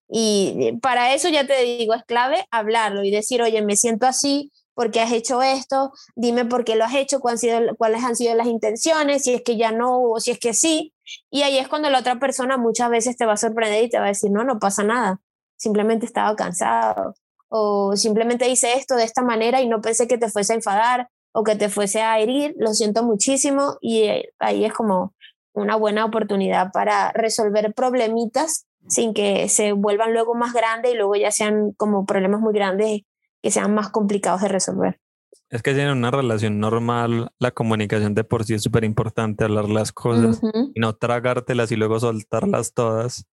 [0.08, 4.52] Y para eso ya te digo, es clave hablarlo y decir, oye, me siento así,
[4.74, 9.24] porque has hecho esto, dime por qué lo has hecho, cuáles han sido las intenciones,
[9.24, 10.94] si es que ya no o si es que sí.
[11.30, 13.98] Y ahí es cuando la otra persona muchas veces te va a sorprender y te
[13.98, 15.20] va a decir, no, no pasa nada,
[15.56, 17.14] simplemente estaba cansado
[17.48, 21.08] o simplemente hice esto de esta manera y no pensé que te fuese a enfadar
[21.32, 25.14] o que te fuese a herir, lo siento muchísimo y eh, ahí es como
[25.52, 31.14] una buena oportunidad para resolver problemitas sin que se vuelvan luego más grandes y luego
[31.14, 33.02] ya sean como problemas muy grandes
[33.42, 35.00] que sean más complicados de resolver.
[35.50, 39.44] Es que si en una relación normal la comunicación de por sí es súper importante,
[39.44, 40.40] hablar las cosas
[40.74, 43.26] y no tragártelas y luego soltarlas todas.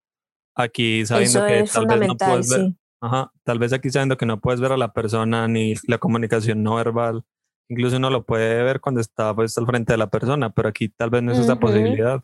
[0.56, 4.42] Aquí sabiendo que tal vez no puedes ver, ajá, tal vez aquí sabiendo que no
[4.42, 7.24] puedes ver a la persona ni la comunicación no verbal,
[7.70, 10.90] incluso uno lo puede ver cuando está pues al frente de la persona, pero aquí
[10.90, 12.22] tal vez no es esa posibilidad.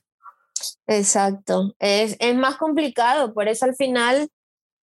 [0.88, 4.30] Exacto, es, es, más complicado, por eso al final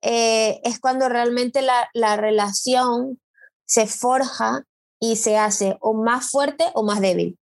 [0.03, 3.21] eh, es cuando realmente la, la relación
[3.65, 4.65] se forja
[5.01, 7.38] y se hace o más fuerte o más débil,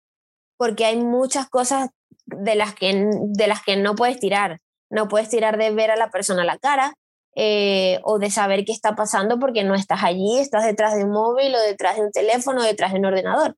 [0.57, 1.89] porque hay muchas cosas
[2.25, 4.59] de las que, de las que no puedes tirar.
[4.89, 6.93] No puedes tirar de ver a la persona la cara
[7.35, 11.11] eh, o de saber qué está pasando porque no estás allí, estás detrás de un
[11.11, 13.55] móvil o detrás de un teléfono o detrás de un ordenador.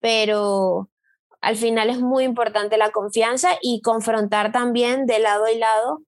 [0.00, 0.88] Pero
[1.40, 6.02] al final es muy importante la confianza y confrontar también de lado y lado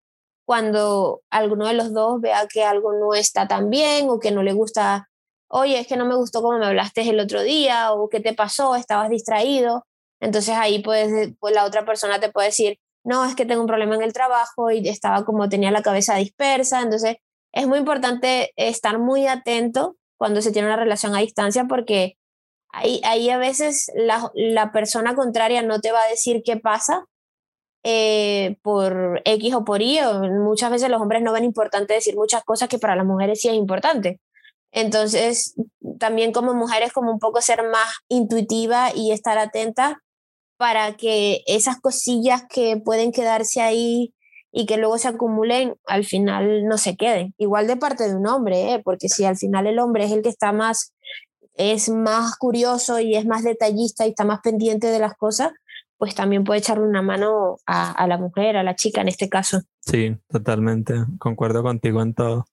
[0.50, 4.42] cuando alguno de los dos vea que algo no está tan bien o que no
[4.42, 5.08] le gusta
[5.46, 8.34] oye, es que no me gustó cómo me hablaste el otro día, o qué te
[8.34, 9.86] pasó, estabas distraído.
[10.18, 11.08] Entonces ahí pues,
[11.38, 14.12] pues la otra persona te puede decir, no, es que tengo un problema en el
[14.12, 16.82] trabajo y estaba como tenía la cabeza dispersa.
[16.82, 17.18] Entonces
[17.52, 22.16] es muy importante estar muy atento cuando se tiene una relación a distancia porque
[22.72, 27.06] ahí, ahí a veces la, la persona contraria no te va a decir qué pasa
[27.82, 29.98] eh, por X o por Y.
[30.42, 33.48] muchas veces los hombres no ven importante decir muchas cosas que para las mujeres sí
[33.48, 34.20] es importante.
[34.72, 35.54] Entonces,
[35.98, 40.00] también como mujeres, como un poco ser más intuitiva y estar atenta
[40.56, 44.12] para que esas cosillas que pueden quedarse ahí
[44.52, 47.34] y que luego se acumulen, al final no se queden.
[47.38, 48.82] Igual de parte de un hombre, ¿eh?
[48.84, 50.92] porque si al final el hombre es el que está más,
[51.54, 55.52] es más curioso y es más detallista y está más pendiente de las cosas,
[56.00, 59.28] pues también puede echarle una mano a, a la mujer, a la chica en este
[59.28, 59.60] caso.
[59.80, 60.94] Sí, totalmente.
[61.18, 62.46] Concuerdo contigo en todo.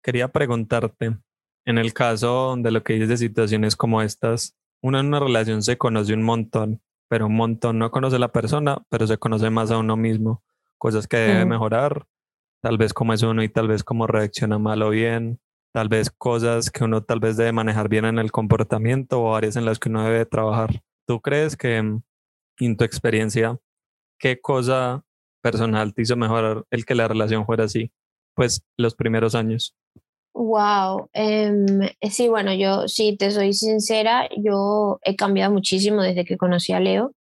[0.00, 1.16] Quería preguntarte,
[1.64, 5.64] en el caso de lo que dices de situaciones como estas, uno en una relación
[5.64, 9.50] se conoce un montón, pero un montón no conoce a la persona, pero se conoce
[9.50, 10.44] más a uno mismo,
[10.78, 12.06] cosas que debe mejorar,
[12.62, 15.40] tal vez cómo es uno y tal vez cómo reacciona mal o bien,
[15.72, 19.56] tal vez cosas que uno tal vez debe manejar bien en el comportamiento o áreas
[19.56, 20.80] en las que uno debe trabajar.
[21.08, 21.98] ¿Tú crees que
[22.58, 23.58] en tu experiencia,
[24.18, 25.04] qué cosa
[25.42, 27.92] personal te hizo mejorar el que la relación fuera así?
[28.34, 29.74] Pues los primeros años.
[30.34, 36.24] Wow, em, eh, sí, bueno, yo si te soy sincera, yo he cambiado muchísimo desde
[36.24, 37.12] que conocí a Leo.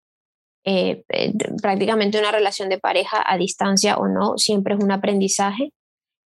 [0.65, 5.73] Eh, eh, prácticamente una relación de pareja a distancia o no, siempre es un aprendizaje.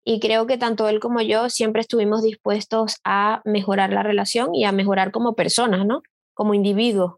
[0.04, 4.64] Y creo que tanto él como yo siempre estuvimos dispuestos a mejorar la relación y
[4.64, 6.02] a mejorar como personas, ¿no?
[6.34, 7.14] Como individuos.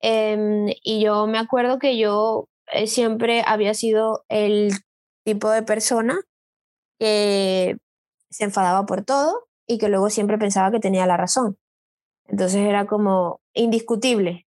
[0.00, 2.48] Em, y yo me acuerdo que yo
[2.86, 4.72] siempre había sido el
[5.24, 6.20] tipo de persona
[6.98, 7.76] que
[8.30, 11.58] se enfadaba por todo y que luego siempre pensaba que tenía la razón.
[12.26, 14.46] Entonces era como indiscutible.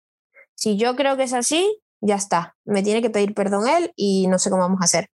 [0.55, 2.55] Si yo creo que es así, ya está.
[2.65, 5.09] Me tiene que pedir perdón él y no sé cómo vamos a hacer,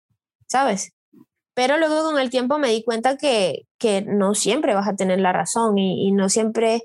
[0.46, 0.92] ¿sabes?
[1.54, 5.20] Pero luego con el tiempo me di cuenta que, que no siempre vas a tener
[5.20, 6.82] la razón y, no siempre,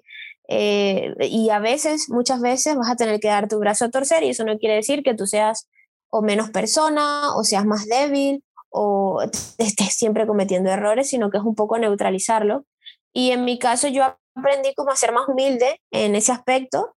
[0.52, 4.24] eh, y a veces, muchas veces vas a tener que dar tu brazo a torcer
[4.24, 5.70] y eso no quiere decir que tú seas
[6.10, 9.22] o menos persona o seas más débil o
[9.60, 12.66] estés siempre cometiendo errores, sino que es un poco neutralizarlo.
[13.14, 14.04] Y en mi caso yo
[14.36, 16.96] aprendí como a ser más humilde en ese aspecto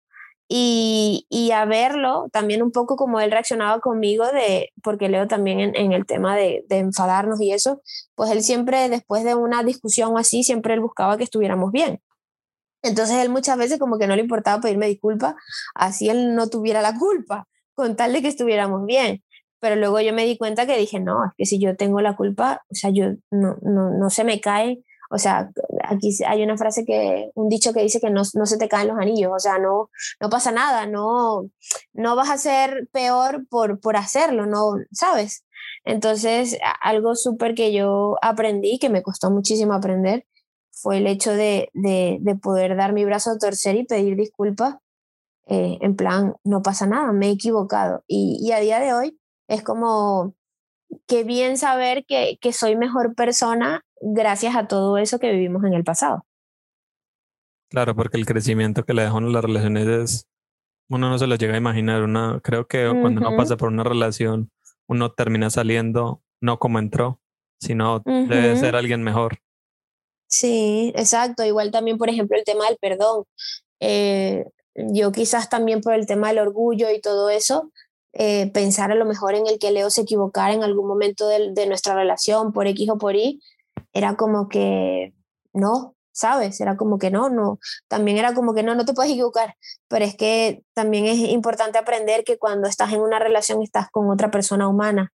[0.48, 5.60] y, y a verlo también un poco como él reaccionaba conmigo, de, porque leo también
[5.60, 7.82] en, el tema de, de, enfadarnos y eso,
[8.16, 12.02] pues él siempre, después de una discusión así, siempre él buscaba que estuviéramos bien.
[12.84, 15.36] Entonces él muchas veces como que no le importaba pedirme disculpas,
[15.76, 19.24] así él no tuviera la culpa, con tal de que estuviéramos bien.
[19.60, 22.16] Pero luego yo me di cuenta que dije, no, es que si yo tengo la
[22.16, 25.52] culpa, o sea, yo no, no, no se me cae, o sea,
[25.84, 28.88] aquí hay una frase que, un dicho que dice que no, no se te caen
[28.88, 29.90] los anillos, o sea, no,
[30.22, 31.50] no pasa nada, no,
[31.94, 35.46] no vas a ser peor por, por hacerlo, no, ¿sabes?
[35.84, 40.26] Entonces, algo súper que yo aprendí, que me costó muchísimo aprender,
[40.82, 44.78] fue el hecho de, de, de poder dar mi brazo a torcer y pedir disculpas,
[45.48, 48.04] eh, en plan, no pasa nada, me he equivocado.
[48.08, 50.34] Y, y a día de hoy, es como
[51.08, 55.74] que bien saber que, que soy mejor persona gracias a todo eso que vivimos en
[55.74, 56.26] el pasado.
[57.70, 60.28] Claro, porque el crecimiento que le dejan las relaciones es,
[60.90, 62.04] uno no se lo llega a imaginar.
[62.04, 64.52] Una, creo que cuando uno pasa por una relación,
[64.88, 67.22] uno termina saliendo no como entró,
[67.60, 69.38] sino debe ser alguien mejor.
[70.32, 71.44] Sí, exacto.
[71.44, 73.26] Igual también, por ejemplo, el tema del perdón.
[73.82, 77.72] Eh, yo quizás también por el tema del orgullo y todo eso,
[78.14, 81.52] eh, pensar a lo mejor en el que Leo se equivocara en algún momento de,
[81.54, 83.42] de, nuestra relación por X o por Y,
[83.94, 85.14] era como que
[85.54, 86.62] no, ¿sabes?
[86.62, 89.56] Era como que no, no, también era como que no, no te puedes equivocar,
[89.90, 94.10] pero es que también es importante aprender que cuando estás en una relación estás con
[94.10, 95.12] otra persona humana,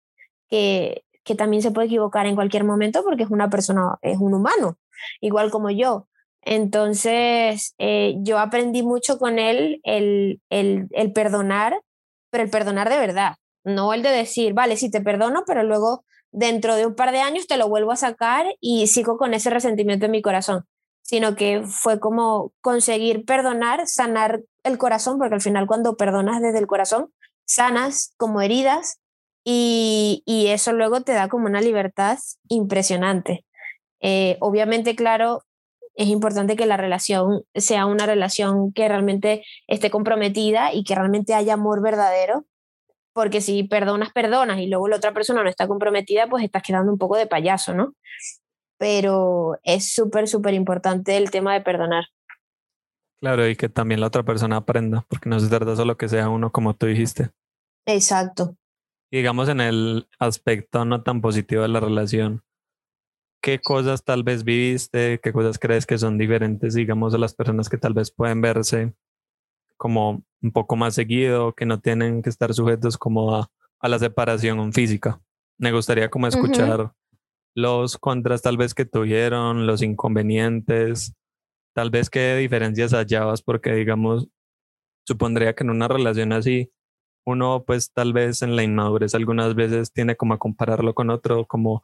[0.49, 4.35] que, que también se puede equivocar en cualquier momento porque es una persona, es un
[4.35, 4.79] humano,
[5.21, 6.09] igual como yo.
[6.43, 11.81] Entonces, eh, yo aprendí mucho con él el, el, el perdonar,
[12.31, 16.05] pero el perdonar de verdad, no el de decir, vale, sí te perdono, pero luego
[16.31, 19.51] dentro de un par de años te lo vuelvo a sacar y sigo con ese
[19.51, 20.65] resentimiento en mi corazón
[21.07, 26.59] sino que fue como conseguir perdonar, sanar el corazón, porque al final cuando perdonas desde
[26.59, 27.13] el corazón,
[27.45, 28.99] sanas como heridas
[29.45, 33.45] y, eso luego te da como una libertad impresionante.
[34.01, 35.43] Eh, obviamente, claro,
[35.95, 41.35] es importante que la relación sea una relación que realmente esté comprometida y que realmente
[41.35, 42.45] haya amor verdadero,
[43.13, 46.93] porque si perdonas, perdonas y luego la otra persona no está comprometida, pues estás quedando
[46.93, 47.95] un poco de payaso, ¿no?
[48.79, 52.07] pero es súper, súper importante el tema de perdonar.
[53.19, 56.29] Claro, y que también la otra persona aprenda, porque no se trata solo que sea
[56.29, 57.31] uno como tú dijiste.
[57.87, 58.57] Exacto.
[59.13, 62.43] digamos en el aspecto no tan positivo de la relación,
[63.47, 65.21] ¿qué cosas tal vez viviste?
[65.23, 68.93] ¿Qué cosas crees que son diferentes, digamos, a las personas que tal vez pueden verse
[69.77, 73.49] como un poco más seguido, que no tienen que estar sujetos como a,
[73.83, 75.21] la separación física?
[75.59, 76.93] Me gustaría como escuchar
[77.55, 81.15] los contras tal vez que tuvieron, los inconvenientes,
[81.73, 84.27] tal vez qué diferencias hallabas, porque digamos,
[85.07, 86.73] supondría que en una relación así,
[87.25, 91.47] uno pues tal vez en la inmadurez algunas veces tiene como a compararlo con otro,
[91.47, 91.81] como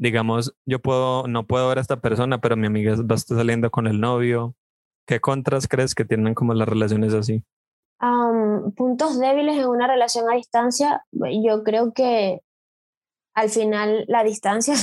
[0.00, 3.36] digamos, yo puedo, no puedo ver a esta persona, pero mi amiga va a estar
[3.36, 4.56] saliendo con el novio.
[5.06, 7.44] ¿Qué contras crees que tienen como las relaciones así?
[8.76, 12.40] puntos débiles en una relación a distancia, yo creo que
[13.34, 14.74] al final la distancia,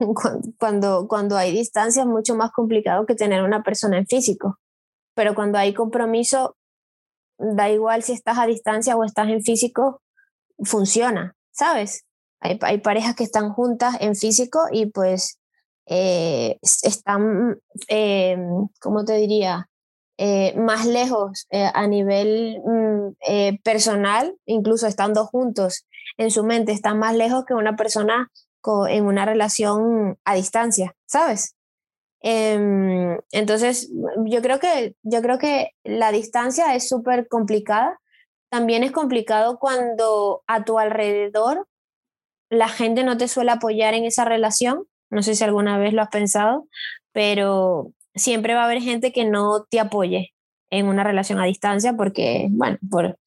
[0.58, 4.58] cuando, cuando hay distancia es mucho más complicado que tener una persona en físico,
[5.14, 6.56] pero cuando hay compromiso,
[7.38, 10.02] da igual si estás a distancia o estás en físico,
[10.64, 12.07] funciona, ¿sabes?
[12.40, 15.38] Hay, parejas que están juntas en físico y pues
[15.86, 18.36] eh, están, eh,
[18.80, 19.68] ¿cómo te diría?
[20.20, 27.14] Eh, más lejos a nivel mm, personal, incluso estando juntos en su mente está más
[27.14, 28.30] lejos que una persona
[28.88, 31.54] en una relación a distancia, ¿sabes?
[32.20, 33.90] Em, entonces,
[34.26, 37.98] yo creo que, yo creo que la distancia es súper complicada.
[38.50, 41.66] También es complicado cuando a tu alrededor
[42.50, 44.84] la gente no te suele apoyar en esa relación.
[45.10, 46.68] No sé si alguna vez lo has pensado,
[47.12, 50.34] pero siempre va a haber gente que no te apoye
[50.70, 53.18] en una relación a distancia porque, bueno, por,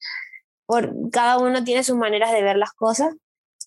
[1.10, 3.14] cada uno tiene sus maneras de ver las cosas,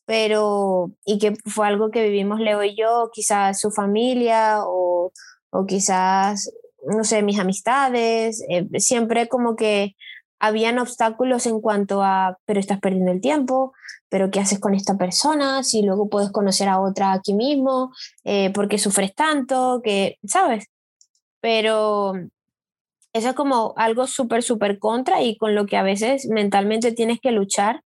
[0.05, 5.11] pero y que fue algo que vivimos Leo y yo, quizás su familia o,
[5.51, 6.51] o quizás,
[6.85, 9.95] no sé, mis amistades, eh, siempre como que
[10.45, 13.73] habían obstáculos en cuanto a, pero estás perdiendo el tiempo,
[14.09, 15.63] pero ¿qué haces con esta persona?
[15.63, 17.91] Si luego puedes conocer a otra aquí mismo,
[18.23, 19.81] eh, ¿por qué sufres tanto?
[19.83, 20.67] Que, ¿sabes?
[21.41, 22.13] Pero
[23.13, 27.19] eso es como algo súper, súper contra y con lo que a veces mentalmente tienes
[27.21, 27.81] que luchar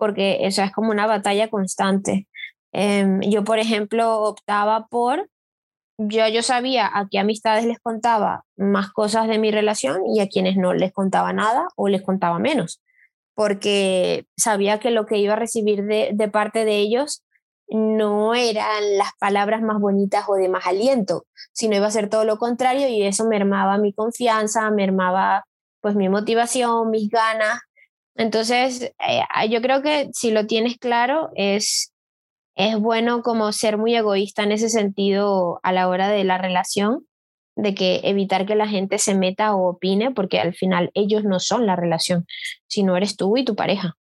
[0.00, 2.26] porque eso es como una batalla constante.
[2.72, 5.28] Em, yo, por ejemplo, optaba por,
[6.08, 10.28] yo, yo sabía a qué amistades les contaba más cosas de mi relación y a
[10.28, 12.80] quienes no les contaba nada o les contaba menos,
[13.34, 17.22] porque sabía que lo que iba a recibir de, de parte de ellos
[17.68, 22.24] no eran las palabras más bonitas o de más aliento, sino iba a ser todo
[22.24, 25.44] lo contrario y eso mermaba mi confianza, mermaba
[25.80, 27.60] pues mi motivación, mis ganas.
[28.14, 31.89] Entonces, eh, yo creo que si lo tienes claro, es,
[32.68, 37.06] es bueno como ser muy egoísta en ese sentido a la hora de la relación,
[37.56, 41.40] de que evitar que la gente se meta o opine, porque al final ellos no
[41.40, 42.26] son la relación,
[42.68, 43.96] sino eres tú y tu pareja.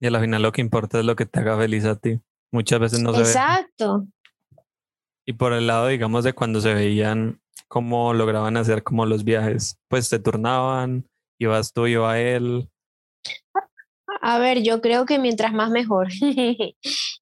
[0.00, 2.20] Y al final lo que importa es lo que te haga feliz a ti.
[2.52, 4.06] Muchas veces no se Exacto.
[5.26, 9.78] Y por el lado, digamos, de cuando se veían, cómo lograban hacer como los viajes,
[9.88, 11.08] pues se turnaban,
[11.40, 12.70] ibas tú, iba él.
[14.28, 16.08] A ver, yo creo que mientras más mejor.
[16.20, 16.74] y,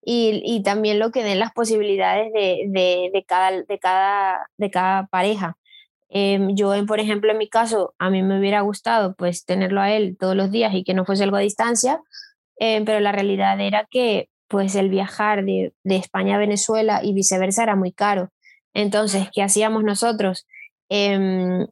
[0.02, 5.07] y, también lo que den las posibilidades de, de, de, cada, de, cada, de cada
[5.09, 5.59] pareja.
[6.09, 9.92] Em, yo, por ejemplo, en mi caso, a mí me hubiera gustado pues tenerlo a
[9.92, 12.00] él todos los días y que no fuese algo a distancia,
[12.59, 17.64] em, pero la realidad era que pues el viajar de, España a Venezuela y viceversa
[17.64, 18.30] era muy caro.
[18.72, 20.46] Entonces, ¿qué hacíamos nosotros?
[20.88, 21.66] Em,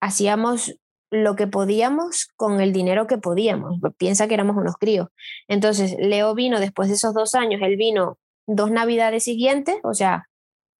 [0.00, 0.76] hacíamos
[1.10, 3.80] lo que podíamos con el dinero que podíamos.
[3.96, 5.08] Piensa que éramos unos críos.
[5.48, 10.28] Entonces, Leo vino después de esos dos años, él vino dos navidades siguientes, o sea,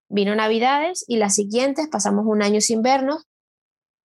[0.09, 3.25] vino navidades y las siguientes pasamos un año sin vernos.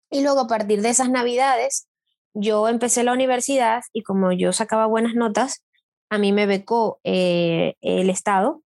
[0.09, 1.87] Y luego a partir de esas navidades,
[2.33, 5.63] yo empecé la universidad y como yo sacaba buenas notas,
[6.09, 8.61] a mí me becó eh, el Estado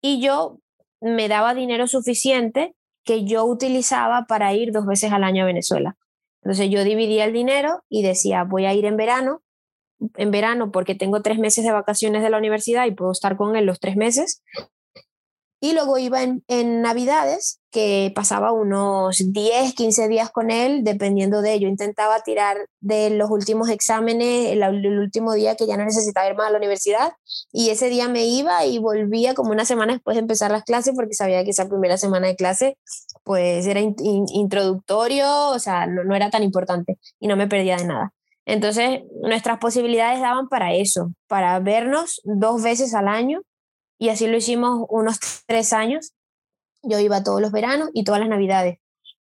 [0.00, 0.58] y yo
[1.00, 5.96] me daba dinero suficiente que yo utilizaba para ir dos veces al año a Venezuela.
[6.42, 9.42] Entonces yo dividía el dinero y decía, voy a ir en verano,
[10.16, 13.54] en verano porque tengo tres meses de vacaciones de la universidad y puedo estar con
[13.56, 14.42] él los tres meses.
[15.64, 21.52] Y luego iba en, Navidades, que pasaba unos 10, 15 días con él, dependiendo de
[21.52, 21.68] ello.
[21.68, 26.48] Intentaba tirar de los últimos exámenes, el, último día que ya no necesitaba ir más
[26.48, 27.12] a la universidad.
[27.52, 30.94] Y ese día me iba y volvía como una semana después de empezar las clases,
[30.96, 32.76] porque sabía que esa primera semana de clase
[33.22, 37.76] pues era in, in, introductorio, o sea, no era tan importante y no me perdía
[37.76, 38.12] de nada.
[38.46, 43.42] Entonces, nuestras posibilidades daban para eso, para vernos dos veces al año
[44.02, 46.10] y así lo hicimos unos tres años.
[46.82, 48.78] Yo iba todos los veranos y todas las navidades.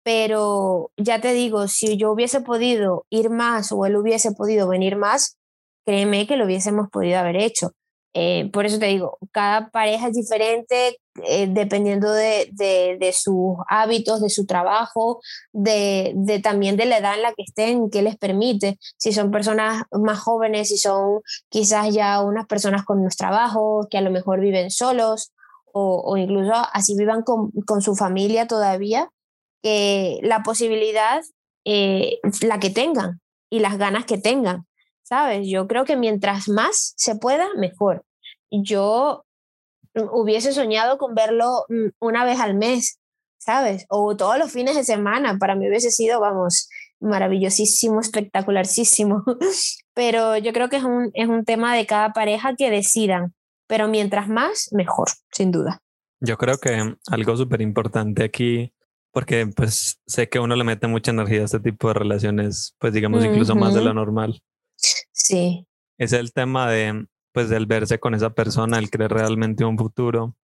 [0.03, 4.97] Pero ya te digo, si yo hubiese podido ir más o él hubiese podido venir
[4.97, 5.39] más,
[5.87, 7.70] créeme que lo hubiésemos podido haber hecho.
[8.18, 13.58] Eh, por eso te digo, cada pareja es diferente eh, dependiendo de, de, de, sus
[13.68, 15.20] hábitos, de su trabajo,
[15.52, 18.78] de, de, también de la edad en la que estén, qué les permite.
[18.96, 23.98] Si son personas más jóvenes, si son quizás ya unas personas con unos trabajos, que
[23.98, 25.32] a lo mejor viven solos
[25.74, 29.10] o, o incluso así vivan con, con, su familia todavía,
[29.62, 31.22] que la posibilidad,
[31.66, 34.64] eh, la que tengan y las ganas que tengan.
[35.06, 35.46] ¿sabes?
[35.48, 38.05] Yo creo que mientras más se pueda, mejor
[38.51, 39.24] yo
[39.94, 42.99] hubiese soñado con verlo mm, una vez al mes,
[43.38, 43.86] ¿sabes?
[43.88, 45.38] O todos los fines de semana.
[45.38, 46.68] Para mí hubiese sido, vamos,
[47.01, 49.24] maravillosísimo, espectacularísimo.
[49.94, 53.34] Pero yo creo que es un, es un tema de cada pareja que decidan.
[53.66, 55.80] Pero mientras más, mejor, sin duda.
[56.20, 58.72] Yo creo que algo súper importante aquí,
[59.11, 62.92] porque pues sé que uno le mete mucha energía a este tipo de relaciones, pues
[62.92, 64.40] digamos incluso más de lo normal.
[64.76, 65.66] Sí.
[65.99, 67.07] Es el tema de
[67.37, 70.34] pues del verse con esa persona, el creer realmente un futuro,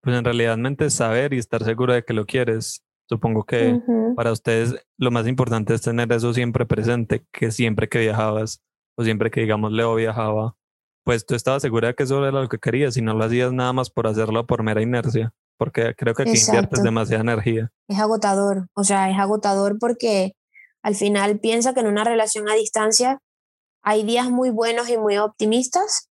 [0.00, 2.82] pues en realidad es saber y estar seguro de que lo quieres.
[3.08, 3.80] Supongo que
[4.16, 8.60] para ustedes lo más importante es tener eso siempre presente, que siempre que viajabas
[8.98, 10.56] o siempre que digamos Leo viajaba,
[11.04, 13.52] pues tú estabas segura de que eso era lo que querías y no lo hacías
[13.52, 17.70] nada más por hacerlo por mera inercia, porque creo que aquí inviertes demasiada energía.
[17.86, 20.32] Es agotador, o sea, es agotador porque
[20.82, 23.20] al final piensa que en una relación a distancia
[23.84, 26.08] hay días muy buenos y muy optimistas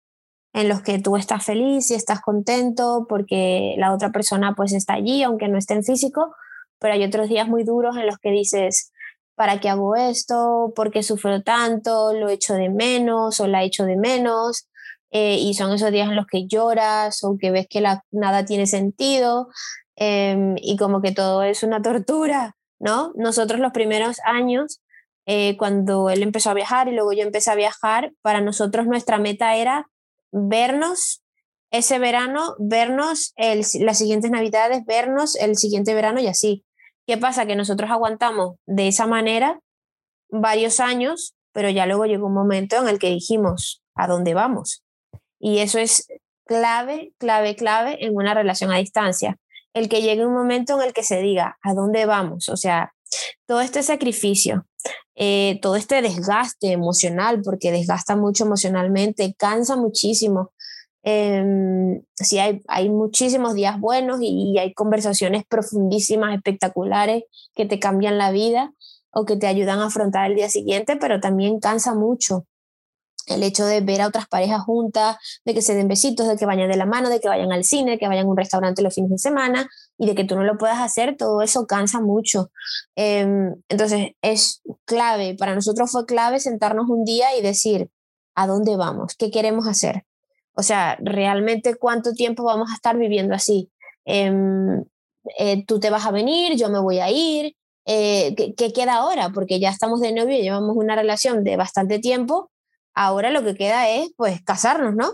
[0.53, 4.93] en los que tú estás feliz y estás contento porque la otra persona pues está
[4.93, 6.33] allí, aunque no esté en físico,
[6.79, 8.91] pero hay otros días muy duros en los que dices,
[9.35, 10.73] ¿para qué hago esto?
[10.75, 12.13] ¿Por qué sufro tanto?
[12.13, 14.67] ¿Lo echo de menos o la echo de menos?
[15.11, 18.67] Eh, y son esos días en los que lloras o que ves que nada tiene
[18.67, 19.49] sentido
[19.95, 23.11] eh, y como que todo es una tortura, ¿no?
[23.15, 24.81] Nosotros los primeros años,
[25.25, 29.19] eh, cuando él empezó a viajar y luego yo empecé a viajar, para nosotros nuestra
[29.19, 29.87] meta era
[30.31, 31.23] vernos
[31.71, 36.65] ese verano, vernos las siguientes navidades, vernos el siguiente verano y así.
[37.05, 37.45] ¿Qué pasa?
[37.45, 39.59] Que nosotros aguantamos de esa manera
[40.29, 44.83] varios años, pero ya luego llegó un momento en el que dijimos, ¿a dónde vamos?
[45.39, 46.07] Y eso es
[46.45, 49.37] clave, clave, clave en una relación a distancia.
[49.73, 52.49] El que llegue un momento en el que se diga, ¿a dónde vamos?
[52.49, 52.93] O sea,
[53.47, 54.65] todo este sacrificio,
[55.15, 60.51] eh, todo este desgaste emocional, porque desgasta mucho emocionalmente, cansa muchísimo.
[61.03, 67.23] Eh, sí, hay, hay muchísimos días buenos y, y hay conversaciones profundísimas, espectaculares,
[67.55, 68.73] que te cambian la vida
[69.11, 72.45] o que te ayudan a afrontar el día siguiente, pero también cansa mucho
[73.29, 76.45] el hecho de ver a otras parejas juntas, de que se den besitos, de que
[76.45, 78.93] vayan de la mano, de que vayan al cine, que vayan a un restaurante los
[78.93, 82.51] fines de semana y de que tú no lo puedas hacer, todo eso cansa mucho.
[82.95, 83.27] Eh,
[83.69, 87.89] entonces es clave, para nosotros fue clave sentarnos un día y decir,
[88.35, 89.15] ¿a dónde vamos?
[89.17, 90.05] ¿Qué queremos hacer?
[90.55, 93.71] O sea, realmente cuánto tiempo vamos a estar viviendo así.
[94.05, 94.31] Eh,
[95.37, 97.55] eh, tú te vas a venir, yo me voy a ir.
[97.85, 99.29] Eh, ¿qué, ¿Qué queda ahora?
[99.33, 102.51] Porque ya estamos de novio, llevamos una relación de bastante tiempo
[103.01, 105.13] Ahora lo que queda es, pues, casarnos, ¿no?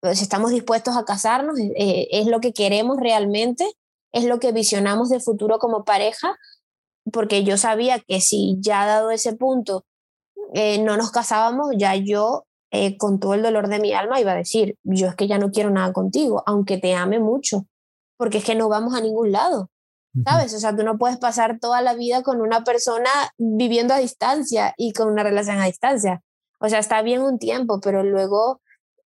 [0.00, 3.70] Pues, si estamos dispuestos a casarnos, eh, es lo que queremos realmente,
[4.12, 6.38] es lo que visionamos de futuro como pareja,
[7.12, 9.84] porque yo sabía que si ya dado ese punto
[10.54, 14.32] eh, no nos casábamos, ya yo eh, con todo el dolor de mi alma iba
[14.32, 17.66] a decir, yo es que ya no quiero nada contigo, aunque te ame mucho,
[18.16, 19.68] porque es que no vamos a ningún lado.
[20.24, 20.54] ¿sabes?
[20.54, 24.72] O sea, tú no puedes pasar toda la vida con una persona viviendo a distancia
[24.78, 26.22] y con una relación a distancia.
[26.60, 28.60] O sea, está bien un tiempo, pero luego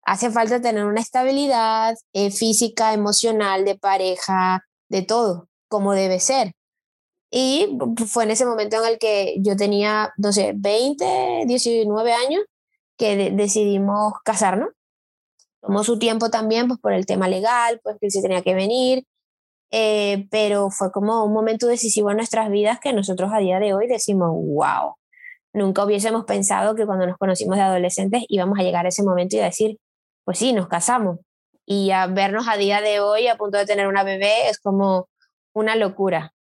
[0.05, 6.53] hace falta tener una estabilidad eh, física, emocional, de pareja, de todo, como debe ser.
[7.31, 12.43] Y fue en ese momento en el que yo tenía, no sé, 20, 19 años,
[12.99, 14.69] que decidimos casarnos.
[15.61, 18.55] Tomó su tiempo también, pues por el tema legal, pues que él se tenía que
[18.55, 19.05] venir,
[19.71, 23.73] eh, pero fue como un momento decisivo en nuestras vidas que nosotros a día de
[23.73, 24.97] hoy decimos, wow,
[25.53, 29.37] nunca hubiésemos pensado que cuando nos conocimos de adolescentes íbamos a llegar a ese momento
[29.37, 29.79] y a decir,
[30.25, 31.19] pues sí, nos casamos.
[31.65, 35.09] Y a vernos a día de hoy a punto de tener una bebé es como
[35.55, 36.33] una locura.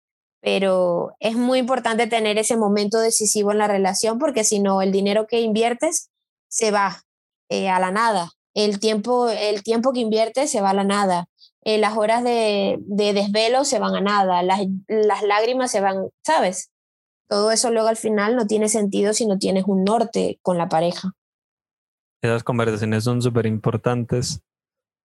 [0.40, 4.92] Pero es muy importante tener ese momento decisivo en la relación porque si no, el
[4.92, 6.10] dinero que inviertes
[6.48, 7.02] se va
[7.50, 8.30] eh, a la nada.
[8.54, 11.26] El tiempo, el tiempo que inviertes se va a la nada.
[11.62, 14.42] Eh, las horas de, de, desvelo se van a nada.
[14.42, 16.70] Las, las lágrimas se van, ¿sabes?
[17.30, 20.68] Todo eso luego al final no tiene sentido si no tienes un norte con la
[20.68, 21.12] pareja.
[22.20, 24.42] Esas conversaciones son súper importantes.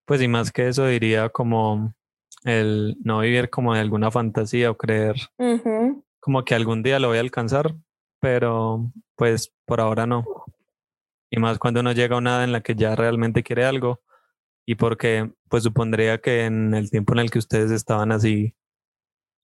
[0.07, 1.93] Pues y más que eso diría como
[2.43, 5.15] el no vivir como de alguna fantasía o creer
[6.19, 7.76] como que algún día lo voy a alcanzar,
[8.19, 10.26] pero pues por ahora no.
[11.30, 14.01] Y más cuando uno llega a una edad en la que ya realmente quiere algo
[14.65, 18.55] y porque pues supondría que en el tiempo en el que ustedes estaban así,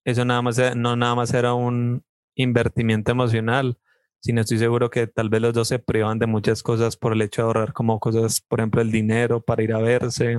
[0.04, 2.04] eso nada más, no nada más era un
[2.34, 3.78] invertimiento emocional,
[4.20, 7.22] sino estoy seguro que tal vez los dos se privan de muchas cosas por el
[7.22, 10.38] hecho de ahorrar como cosas, por ejemplo, el dinero para ir a verse.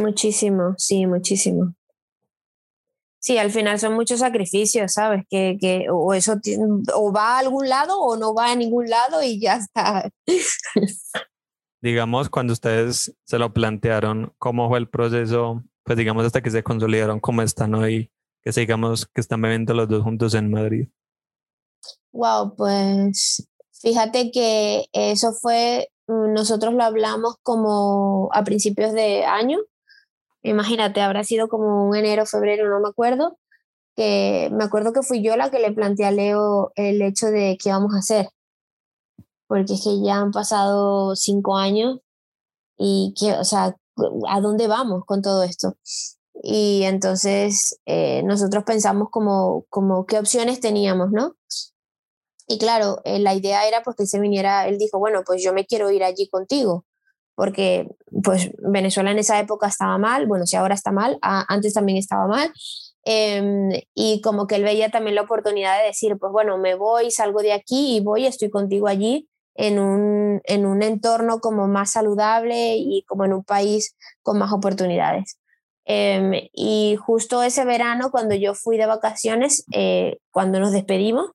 [0.00, 1.74] Muchísimo, sí, muchísimo.
[3.18, 5.24] Sí, al final son muchos sacrificios, ¿sabes?
[5.28, 6.36] Que, que o eso
[6.94, 10.08] o va a algún lado o no va a ningún lado y ya está.
[11.82, 15.62] digamos, cuando ustedes se lo plantearon, ¿cómo fue el proceso?
[15.82, 18.10] Pues digamos hasta que se consolidaron como están hoy,
[18.42, 20.88] que digamos que están viviendo los dos juntos en Madrid.
[22.12, 29.58] Wow, pues fíjate que eso fue, nosotros lo hablamos como a principios de año,
[30.42, 33.38] imagínate, habrá sido como un enero, febrero, no me acuerdo,
[33.96, 37.56] que me acuerdo que fui yo la que le planteé a Leo el hecho de
[37.62, 38.30] qué vamos a hacer,
[39.46, 42.00] porque es que ya han pasado cinco años
[42.78, 43.76] y que, o sea,
[44.28, 45.76] ¿a dónde vamos con todo esto?
[46.42, 51.34] Y entonces eh, nosotros pensamos como, como qué opciones teníamos, ¿no?
[52.50, 55.52] Y claro, eh, la idea era pues que se viniera, él dijo, bueno, pues yo
[55.52, 56.84] me quiero ir allí contigo
[57.36, 57.88] porque
[58.24, 62.26] pues Venezuela en esa época estaba mal, bueno, si ahora está mal, antes también estaba
[62.26, 62.52] mal,
[63.04, 67.12] em, y como que él veía también la oportunidad de decir, pues bueno, me voy,
[67.12, 71.92] salgo de aquí y voy, estoy contigo allí en un, en un entorno como más
[71.92, 75.38] saludable y como en un país con más oportunidades.
[75.86, 81.30] Em, y justo ese verano, cuando yo fui de vacaciones, eh, cuando nos despedimos,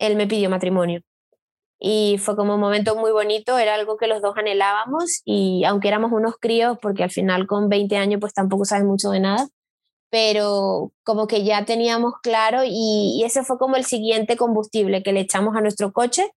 [0.00, 1.02] él me pidió matrimonio
[1.80, 5.88] y fue como un momento muy bonito, era algo que los dos anhelábamos y aunque
[5.88, 9.48] éramos unos críos, porque al final con 20 años pues tampoco sabes mucho de nada,
[10.10, 15.12] pero como que ya teníamos claro y, y ese fue como el siguiente combustible que
[15.12, 16.30] le echamos a nuestro coche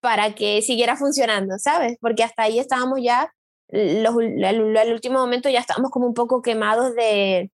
[0.00, 1.98] para que siguiera funcionando, ¿sabes?
[2.00, 3.32] Porque hasta ahí estábamos ya,
[3.68, 7.50] los, el, último momento ya estábamos como un poco quemados de,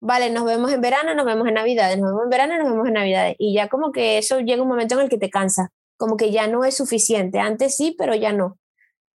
[0.00, 2.88] vale, nos vemos en verano, nos vemos en Navidad, nos vemos en verano, nos vemos
[2.88, 3.34] en Navidad.
[3.38, 5.70] Y ya como que eso llega un momento en el que te cansa
[6.02, 7.38] como que ya no es suficiente.
[7.38, 8.58] Antes sí, pero ya no.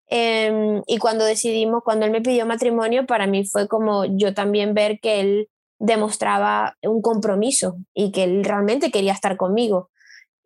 [0.10, 4.74] Em, y cuando decidimos, cuando él me pidió matrimonio, para mí fue como yo también
[4.74, 9.90] ver que él demostraba un compromiso y que él realmente quería estar conmigo.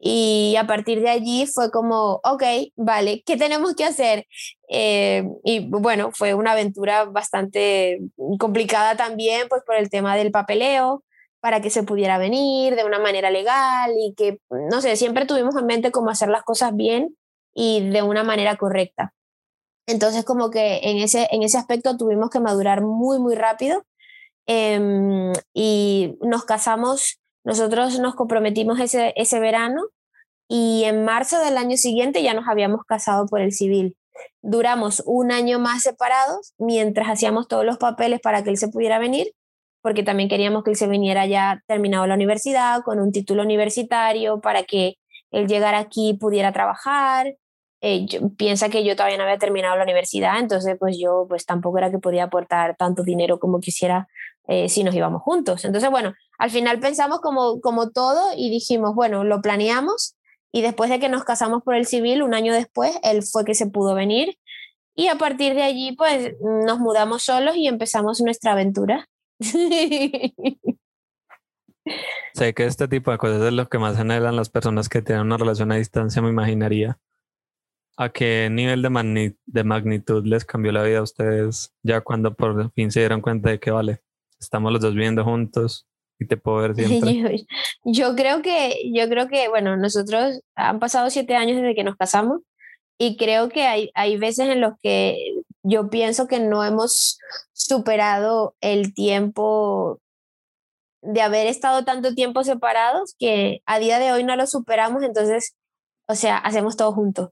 [0.04, 2.44] Y a partir de allí fue como, ok,
[2.76, 4.26] vale, ¿qué tenemos que hacer?
[4.68, 8.00] Eh, y bueno, fue una aventura bastante
[8.40, 11.04] complicada también, pues por el tema del papeleo,
[11.40, 15.56] para que se pudiera venir de una manera legal y que, no sé, siempre tuvimos
[15.56, 17.16] en mente cómo hacer las cosas bien
[17.54, 19.14] y de una manera correcta.
[19.86, 23.84] Entonces, como que en ese, en ese aspecto tuvimos que madurar muy, muy rápido
[24.48, 29.84] em, y nos casamos, nosotros nos comprometimos ese, ese verano
[30.48, 33.96] y en marzo del año siguiente ya nos habíamos casado por el civil.
[34.42, 39.00] Duramos un año más separados mientras hacíamos todos los papeles para que él se pudiera
[39.00, 39.34] venir
[39.82, 44.40] porque también queríamos que él se viniera ya terminado la universidad, con un título universitario,
[44.40, 44.96] para que
[45.32, 47.36] él llegara aquí y pudiera trabajar.
[47.82, 48.06] Eh,
[48.38, 51.90] piensa que yo todavía no había terminado la universidad, entonces pues yo pues tampoco era
[51.90, 54.08] que podía aportar tanto dinero como quisiera
[54.48, 55.66] eh, si nos íbamos juntos.
[55.66, 60.16] Entonces bueno, al final pensamos como, como todo y dijimos, bueno, lo planeamos
[60.52, 63.56] y después de que nos casamos por el civil, un año después, él fue que
[63.56, 64.38] se pudo venir
[64.96, 69.08] y a partir de allí pues nos mudamos solos y empezamos nuestra aventura.
[72.34, 75.26] Sé que este tipo de cosas es lo que más anhelan las personas que tienen
[75.26, 77.00] una relación a distancia, me imaginaría.
[77.98, 82.72] ¿A qué nivel de, de magnitud les cambió la vida a ustedes ya cuando por
[82.74, 84.02] fin se dieron cuenta de que, vale,
[84.42, 85.88] estamos los dos viviendo juntos
[86.20, 87.46] y te puedo ver siempre?
[87.86, 91.96] yo, creo que, yo creo que, bueno, nosotros han pasado siete años desde que nos
[91.96, 92.42] casamos
[92.98, 95.16] y creo que hay, hay veces en los que
[95.64, 97.20] yo pienso que no hemos
[97.54, 100.00] superado el tiempo
[101.02, 105.56] de haber estado tanto tiempo separados que a día de hoy no lo superamos, entonces,
[106.08, 107.30] o sea, hacemos todo juntos.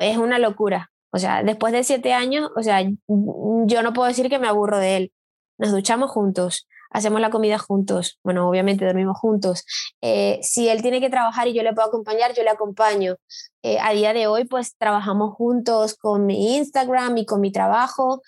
[0.00, 0.90] es una locura.
[1.12, 4.78] O sea, después de siete años, o sea, yo no puedo decir que me aburro
[4.78, 5.12] de él.
[5.58, 9.64] Nos duchamos juntos, hacemos la comida juntos, bueno, obviamente dormimos juntos.
[10.00, 13.16] Eh, si él tiene que trabajar y yo le puedo acompañar, yo le acompaño.
[13.62, 18.22] Eh, a día de hoy, pues trabajamos juntos con mi Instagram y con mi trabajo.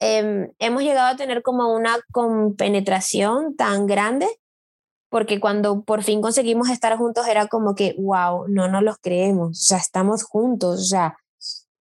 [0.00, 4.28] Em, hemos llegado a tener como una compenetración tan grande
[5.14, 9.50] porque cuando por fin conseguimos estar juntos era como que, wow, no nos los creemos,
[9.50, 11.16] o sea, estamos juntos, o sea,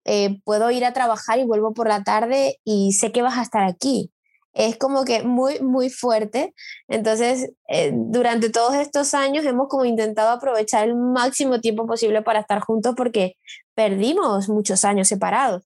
[0.06, 3.42] eh, puedo ir a trabajar y vuelvo por la tarde y sé que vas a
[3.42, 4.13] estar aquí.
[4.54, 6.54] Es como que muy, muy fuerte.
[6.88, 12.42] Entonces, eh, durante todos estos años hemos como intentado aprovechar el máximo tiempo posible para
[12.42, 13.36] estar juntos porque
[13.76, 15.64] perdimos muchos años separados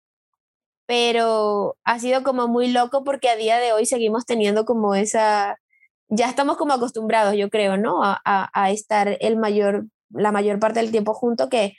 [0.88, 5.58] pero ha sido como muy loco porque a día de hoy seguimos teniendo como esa,
[6.10, 8.04] ya estamos como acostumbrados, yo creo, ¿no?
[8.04, 11.74] A, a, estar el mayor, la mayor parte del tiempo juntos que,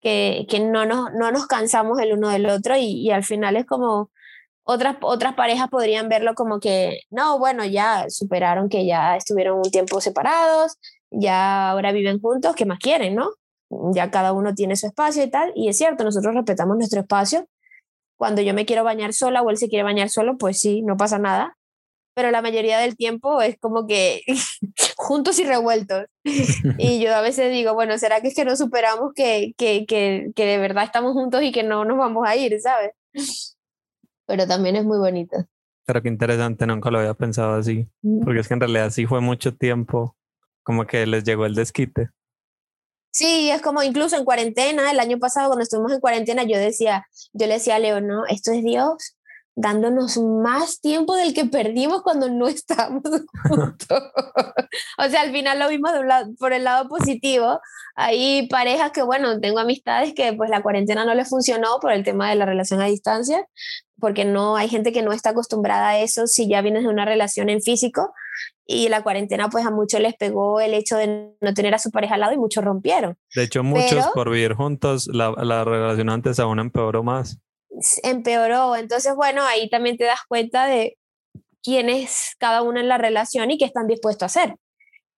[0.00, 3.56] que, que, no, nos, no nos cansamos el uno del otro y, y, al final
[3.56, 4.10] es como
[4.64, 9.70] otras, otras parejas podrían verlo como que, no, bueno, ya superaron que ya estuvieron un
[9.70, 10.78] tiempo separados,
[11.10, 13.30] ya ahora viven juntos, ¿qué más quieren, no?
[13.92, 17.46] Ya cada uno tiene su espacio y tal, y es cierto, nosotros respetamos nuestro espacio,
[18.16, 20.96] cuando yo me quiero bañar sola o él se quiere bañar solo, pues sí, no
[20.96, 21.56] pasa nada.
[22.14, 24.22] Pero la mayoría del tiempo es como que
[24.96, 26.06] juntos y revueltos.
[26.78, 30.30] y yo a veces digo, bueno, ¿será que es que no superamos que, que, que,
[30.34, 32.92] que de verdad estamos juntos y que no nos vamos a ir, ¿sabes?
[34.26, 35.36] Pero también es muy bonito.
[35.86, 37.88] Pero qué interesante, nunca lo había pensado así.
[38.24, 40.16] Porque es que en realidad sí fue mucho tiempo
[40.62, 42.10] como que les llegó el desquite.
[43.10, 47.06] Sí, es como incluso en cuarentena, el año pasado cuando estuvimos en cuarentena, yo decía,
[47.32, 49.14] yo le decía a Leo, no, esto es Dios
[49.56, 53.02] dándonos más tiempo del que perdimos cuando no estábamos
[53.48, 53.86] juntos.
[54.98, 55.92] o sea, al final lo vimos
[56.38, 57.60] por el lado positivo.
[57.94, 62.04] Hay parejas que, bueno, tengo amistades que pues la cuarentena no les funcionó por el
[62.04, 63.46] tema de la relación a distancia,
[63.98, 67.04] porque no hay gente que no está acostumbrada a eso si ya vienes de una
[67.04, 68.12] relación en físico
[68.66, 71.90] y la cuarentena pues a muchos les pegó el hecho de no tener a su
[71.90, 73.16] pareja al lado y muchos rompieron.
[73.34, 77.38] De hecho, muchos por vivir juntos, la, la relación antes aún empeoró más.
[78.02, 80.96] Empeoró, entonces bueno, ahí también te das cuenta de
[81.62, 84.56] quién es cada uno en la relación y qué están dispuestos a hacer.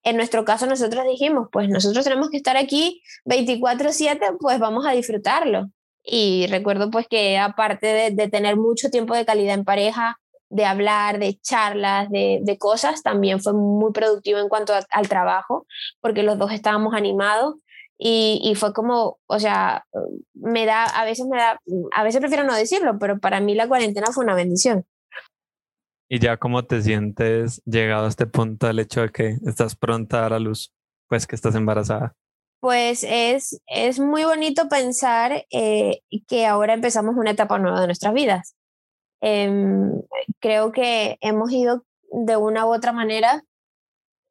[0.02, 4.92] En nuestro caso nosotros dijimos, pues nosotros tenemos que estar aquí 24/7, pues vamos a
[4.92, 5.68] disfrutarlo.
[6.08, 11.18] Y recuerdo pues que aparte de, tener mucho tiempo de calidad en pareja, de hablar,
[11.18, 15.66] de charlas, de, cosas, también fue muy productivo en cuanto al trabajo,
[16.00, 17.56] porque los dos estábamos animados
[17.98, 19.84] y, y, fue como, o sea,
[20.34, 21.60] me da, a veces me da,
[21.92, 24.84] a veces prefiero no decirlo, pero para mí la cuarentena fue una bendición.
[26.08, 30.18] ¿Y ya cómo te sientes llegado a este punto del hecho de que estás pronta
[30.18, 30.72] a dar a luz,
[31.08, 32.14] pues que estás embarazada?
[32.60, 38.14] Pues es, es muy bonito pensar eh, que ahora empezamos una etapa nueva de nuestras
[38.14, 38.54] vidas.
[39.20, 40.02] Em,
[40.40, 43.42] creo que hemos ido de una u otra manera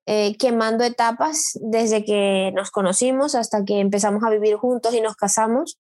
[0.08, 5.16] eh, quemando etapas desde que nos conocimos hasta que empezamos a vivir juntos y nos
[5.16, 5.80] casamos.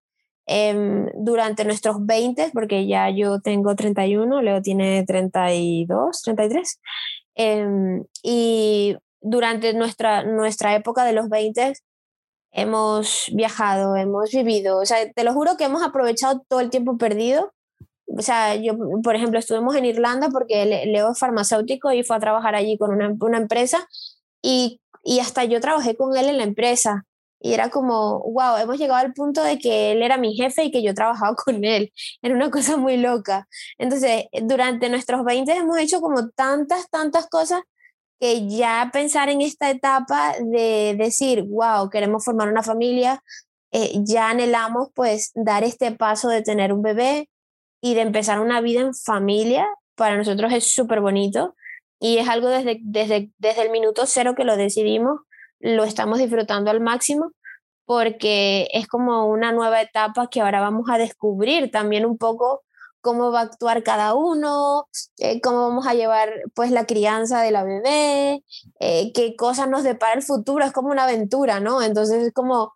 [0.49, 6.80] Em, durante nuestros 20, porque ya yo tengo 31, Leo tiene 32, 33.
[7.34, 7.66] Eh,
[8.22, 11.74] y durante nuestra, nuestra época de los 20
[12.53, 16.97] hemos viajado, hemos vivido, o sea, te lo juro que hemos aprovechado todo el tiempo
[16.99, 17.53] perdido
[18.07, 22.20] o sea, yo, por ejemplo, estuvimos en Irlanda porque Leo es farmacéutico y fue a
[22.20, 23.86] trabajar allí con una, empresa
[24.42, 27.05] y, y, hasta yo trabajé con él en la empresa.
[27.40, 30.70] Y era como, wow, hemos llegado al punto de que él era mi jefe y
[30.70, 31.92] que yo trabajaba con él.
[32.22, 33.47] Era una cosa muy loca.
[33.78, 37.62] Entonces, durante nuestros 20 hemos hecho como tantas, tantas cosas
[38.21, 43.23] que ya pensar en esta etapa de decir, wow, queremos formar una familia,
[43.73, 47.29] eh, ya anhelamos pues dar este paso de tener un bebé,
[47.81, 51.55] y de empezar una vida en familia, para nosotros es súper bonito
[52.01, 55.21] y es algo desde, desde, desde el minuto cero que lo decidimos,
[55.61, 57.31] lo estamos disfrutando al máximo
[57.85, 62.64] porque es como una nueva etapa que ahora vamos a descubrir también un poco
[63.07, 64.89] cómo va a actuar cada uno,
[65.19, 68.43] eh, cómo vamos a llevar pues la crianza de la bebé,
[68.81, 71.83] eh, qué cosas nos depara el futuro, es como una aventura, ¿no?
[71.83, 72.75] Entonces es como,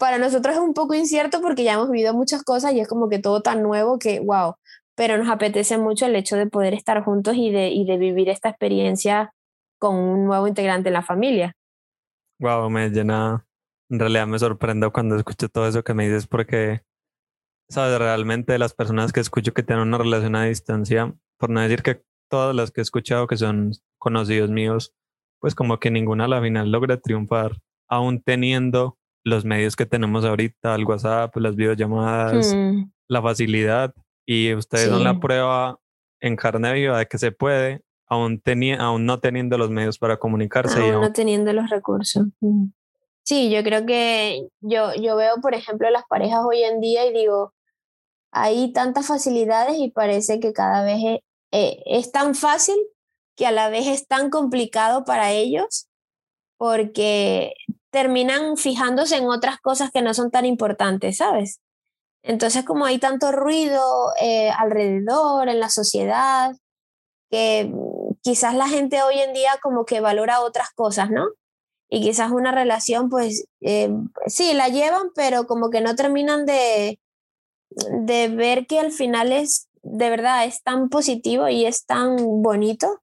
[0.00, 3.08] para nosotros es un poco incierto porque ya hemos vivido muchas cosas y es como
[3.08, 4.56] que todo tan nuevo que, wow,
[4.96, 8.28] pero nos apetece mucho el hecho de poder estar juntos y de, y de vivir
[8.30, 9.32] esta experiencia
[9.78, 11.52] con un nuevo integrante en la familia.
[12.40, 13.46] Wow, me llena,
[13.90, 16.82] en realidad me sorprendo cuando escucho todo eso que me dices porque
[17.68, 21.82] sabes, realmente las personas que escucho que tienen una relación a distancia, por no decir
[21.82, 24.94] que todas las que he escuchado que son conocidos míos,
[25.40, 30.24] pues como que ninguna a la final logra triunfar, aún teniendo los medios que tenemos
[30.24, 32.90] ahorita, el WhatsApp, las videollamadas, hmm.
[33.08, 33.94] la facilidad,
[34.26, 35.78] y ustedes son la prueba
[36.20, 38.42] en carne viva de que se puede, aún,
[38.78, 40.80] aún no teniendo los medios para comunicarse.
[40.80, 42.26] Aún, no teniendo los recursos.
[42.40, 42.66] Hmm.
[43.24, 47.12] Sí, yo creo que yo, yo veo, por ejemplo, las parejas hoy en día y
[47.12, 47.52] digo,
[48.30, 51.20] hay tantas facilidades y parece que cada vez es,
[51.52, 52.76] eh, es, tan fácil
[53.36, 55.88] que a la vez es tan complicado para ellos
[56.58, 57.54] porque
[57.90, 61.60] terminan fijándose en otras cosas que no son tan importantes, ¿sabes?
[62.22, 63.80] Entonces como hay tanto ruido
[64.20, 66.54] eh, alrededor, en la sociedad,
[67.30, 67.72] que
[68.22, 71.26] quizás la gente hoy en día como que valora otras cosas, ¿no?
[71.90, 73.90] Y quizás una relación, pues eh,
[74.26, 76.98] sí, la llevan, pero como que no terminan de,
[77.70, 83.02] de ver que al final es, de verdad, es tan positivo y es tan bonito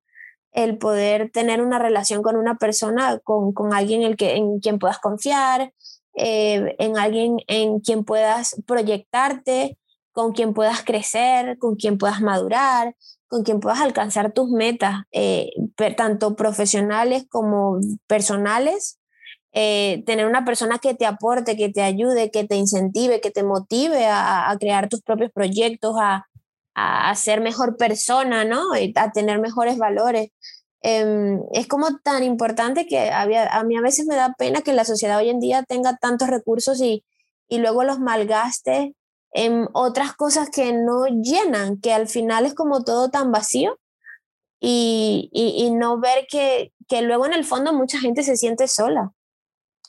[0.51, 4.99] el poder tener una relación con una persona, con, alguien el que, en quien puedas
[4.99, 5.74] confiar,
[6.16, 9.78] eh, en alguien en quien puedas proyectarte,
[10.13, 12.95] con quien puedas crecer, con quien puedas madurar,
[13.28, 15.51] con quien puedas alcanzar tus metas, eh,
[15.97, 18.97] tanto profesionales como personales,
[19.58, 23.41] eh, tener una persona que te aporte, que te ayude, que te incentive, que te
[23.41, 26.28] motive a, crear tus propios proyectos, a,
[26.76, 28.64] a, ser mejor persona, ¿no?
[28.95, 30.32] a tener mejores valores.
[30.82, 34.74] Em, es como tan importante que había, a mí a veces me da pena que
[34.74, 37.06] la sociedad hoy en día tenga tantos recursos y,
[37.47, 38.93] y luego los malgaste
[39.32, 43.80] en otras cosas que no llenan, que al final es como todo tan vacío
[44.60, 48.68] y, y, y no ver que, que luego en el fondo mucha gente se siente
[48.68, 49.14] sola.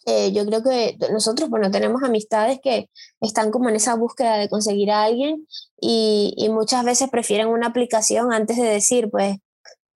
[0.09, 2.88] Eh, yo creo que nosotros, bueno, tenemos amistades que
[3.20, 5.46] están como en esa búsqueda de conseguir a alguien
[5.80, 9.36] y, muchas veces prefieren una aplicación antes de decir, pues,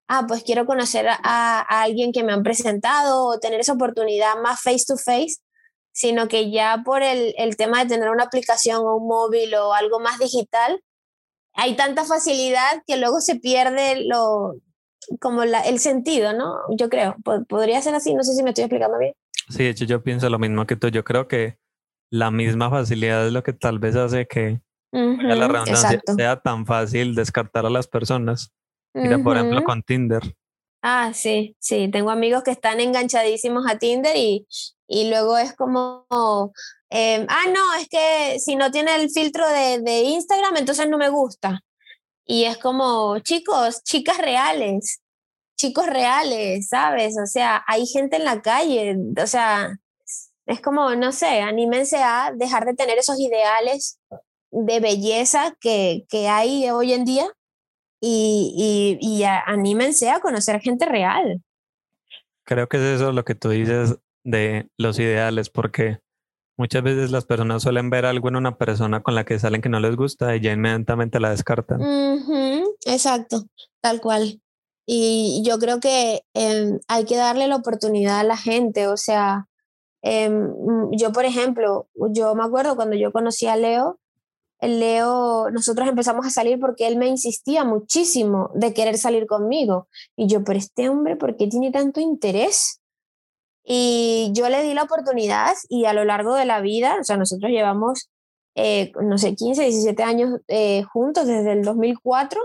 [0.08, 4.62] ah, pues quiero conocer a, alguien que me han presentado o tener esa oportunidad más
[4.62, 5.38] face to face,
[5.92, 9.74] sino que ya por el, el tema de tener una aplicación o un móvil o
[9.74, 10.82] algo más digital,
[11.54, 14.56] hay tanta facilidad que luego se pierde lo,
[15.20, 16.56] como la, el sentido, ¿no?
[16.78, 17.16] Yo creo,
[17.50, 19.14] podría ser así, no sé si me estoy explicando bien.
[19.50, 20.90] Sí, de hecho yo pienso lo mismo que tú.
[20.90, 21.58] Yo creo que
[22.10, 27.16] la misma facilidad es lo que tal vez hace que la redundancia sea tan fácil
[27.16, 28.52] descartar a las personas.
[28.94, 30.24] Mira, por ejemplo, con Tinder.
[30.82, 31.90] Ah, sí, sí.
[31.92, 34.48] Tengo amigos que están enganchadísimos a Tinder y,
[34.88, 36.06] y luego es como,
[36.90, 40.98] em, ah, no, es que si no tiene el filtro de, de Instagram, entonces no
[40.98, 41.62] me gusta.
[42.26, 45.02] Y es como, chicos, chicas reales,
[45.58, 47.16] chicos reales, ¿sabes?
[47.22, 49.78] O sea, hay gente en la calle, o sea,
[50.46, 54.00] es como, no sé, anímense a dejar de tener esos ideales
[54.52, 57.28] de belleza que, que hay hoy en día
[58.00, 61.42] y, y, y anímense a conocer gente real.
[62.46, 66.00] Creo que es eso lo que tú dices de los ideales, porque
[66.56, 69.70] muchas veces las personas suelen ver algo en una persona con la que salen que
[69.70, 71.82] no les gusta y ya inmediatamente la descartan.
[72.86, 73.44] Exacto,
[73.82, 74.42] tal cual.
[74.90, 78.88] Y yo creo que em, hay que darle la oportunidad a la gente.
[78.88, 79.48] O sea,
[80.02, 80.50] em,
[80.94, 84.00] yo, por ejemplo, yo me acuerdo cuando yo conocí a Leo,
[84.62, 89.88] Leo, nosotros empezamos a salir porque él me insistía muchísimo de querer salir conmigo.
[90.16, 92.80] Y yo, pero este hombre, ¿por qué tiene tanto interés?
[93.64, 97.18] Y yo le di la oportunidad y a lo largo de la vida, o sea,
[97.18, 98.10] nosotros llevamos,
[98.56, 102.42] eh, no sé, 15, 17 años eh, juntos desde el 2004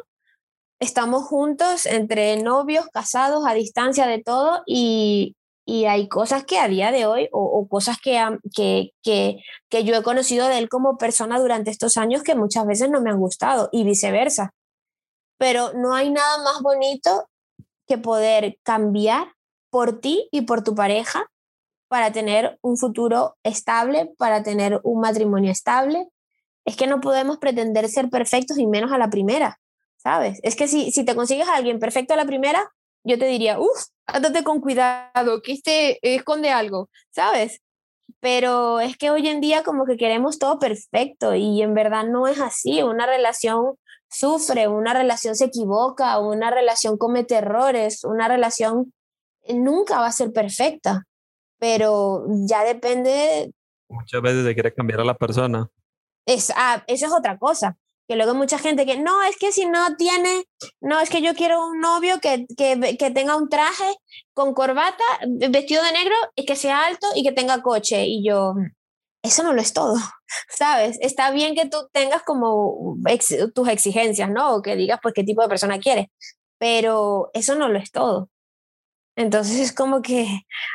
[0.82, 6.66] estamos juntos entre novios, casados, a distancia de todo y, y hay cosas que a
[6.66, 8.20] día de hoy o, cosas que,
[8.52, 9.36] que, que,
[9.68, 13.00] que, yo he conocido de él como persona durante estos años que muchas veces no
[13.00, 14.50] me han gustado y viceversa.
[15.38, 17.28] Pero no hay nada más bonito
[17.86, 19.28] que poder cambiar
[19.70, 21.30] por ti y por tu pareja
[21.88, 26.08] para tener un futuro estable, para tener un matrimonio estable.
[26.64, 29.60] Es que no podemos pretender ser perfectos y menos a la primera.
[30.02, 30.40] ¿Sabes?
[30.42, 32.70] Es que si, si te consigues a alguien perfecto a la primera,
[33.04, 37.60] yo te diría, uff, ándate con cuidado, que este esconde algo, ¿sabes?
[38.20, 42.26] Pero es que hoy en día como que queremos todo perfecto y en verdad no
[42.28, 42.82] es así.
[42.82, 43.76] Una relación
[44.08, 48.92] sufre, una relación se equivoca, una relación comete errores, una relación
[49.48, 51.04] nunca va a ser perfecta,
[51.58, 53.52] pero ya depende.
[53.88, 55.68] Muchas veces se quiere cambiar a la persona.
[56.26, 57.76] Es, ah, eso es otra cosa.
[58.08, 60.44] Que luego mucha gente que no, es que si no tiene,
[60.80, 63.94] no, es que yo quiero un novio que, que, que tenga un traje
[64.34, 65.04] con corbata,
[65.50, 66.14] vestido de negro,
[66.46, 68.06] que sea alto y que tenga coche.
[68.06, 68.54] Y yo,
[69.22, 69.94] eso no lo es todo,
[70.48, 70.98] ¿sabes?
[71.00, 72.96] Está bien que tú tengas como
[73.54, 74.56] tus exigencias, ¿no?
[74.56, 76.06] O que digas, pues, qué tipo de persona quieres,
[76.58, 78.28] pero eso no lo es todo.
[79.16, 80.26] Entonces es como que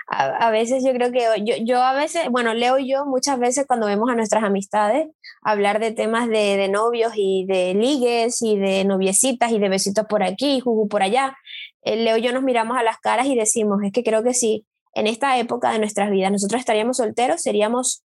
[0.07, 3.65] a, veces yo creo que yo, yo, a veces, bueno, Leo y yo muchas veces
[3.67, 5.07] cuando vemos a nuestras amistades
[5.47, 10.05] hablar de temas de, de novios y de ligues y de noviecitas y de besitos
[10.09, 11.37] por aquí, jugu por allá,
[11.85, 14.65] Leo y yo nos miramos a las caras y decimos, es que creo que sí,
[14.93, 18.03] en esta época de nuestras vidas nosotros estaríamos solteros, seríamos,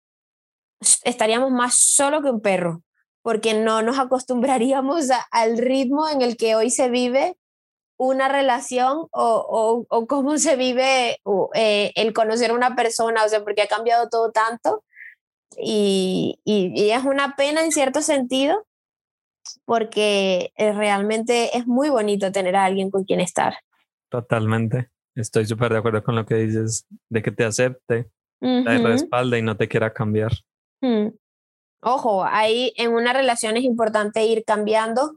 [1.03, 2.82] estaríamos más solo que un perro,
[3.22, 7.38] porque no nos acostumbraríamos al ritmo en el que hoy se vive
[7.97, 11.18] una relación o, o, cómo se vive
[11.55, 14.84] eh, el conocer a una persona, o sea, porque ha cambiado todo tanto
[15.57, 18.66] y, y, es una pena en cierto sentido
[19.64, 23.55] porque eh, realmente es muy bonito tener a alguien con quien estar.
[24.09, 29.38] Totalmente, estoy súper de acuerdo con lo que dices, de que te acepte, te respalde
[29.38, 30.32] y no te quiera cambiar.
[30.80, 31.09] Mm.
[31.82, 35.16] Ojo, ahí en una relación es importante ir cambiando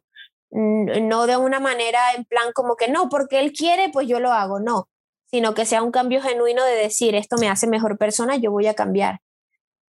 [0.54, 4.32] no de una manera en plan como que no, porque él quiere, pues yo lo
[4.32, 4.88] hago, no,
[5.26, 8.68] sino que sea un cambio genuino de decir, esto me hace mejor persona, yo voy
[8.68, 9.20] a cambiar.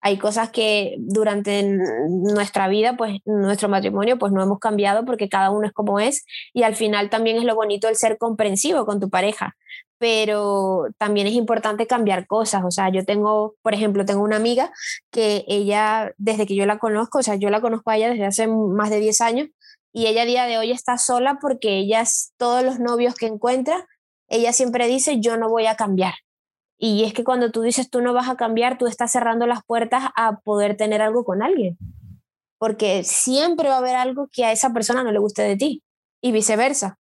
[0.01, 1.63] Hay cosas que durante
[2.09, 6.25] nuestra vida, pues nuestro matrimonio, pues no hemos cambiado porque cada uno es como es
[6.53, 9.55] y al final también es lo bonito el ser comprensivo con tu pareja,
[9.99, 12.63] pero también es importante cambiar cosas.
[12.65, 14.71] O sea, yo tengo, por ejemplo, tengo una amiga
[15.11, 18.25] que ella, desde que yo la conozco, o sea, yo la conozco a ella desde
[18.25, 19.49] hace más de 10 años
[19.93, 22.03] y ella a día de hoy está sola porque ella,
[22.37, 23.85] todos los novios que encuentra,
[24.27, 26.13] ella siempre dice, yo no voy a cambiar.
[26.83, 29.63] Y es que cuando tú dices, tú no vas a cambiar, tú estás cerrando las
[29.63, 31.77] puertas a poder tener algo con alguien.
[32.57, 35.83] Porque siempre va a haber algo que a esa persona no le guste de ti
[36.21, 36.97] y viceversa.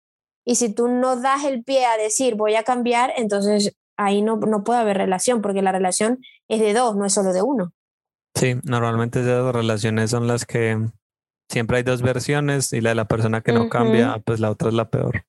[0.47, 4.37] Y si tú no das el pie a decir, voy a cambiar, entonces ahí no,
[4.37, 7.75] no puede haber relación, porque la relación es de dos, no es solo de uno.
[8.35, 10.79] Sí, normalmente esas relaciones son las que
[11.51, 14.69] siempre hay dos versiones y la de la persona que no cambia, pues la otra
[14.69, 15.27] es la peor.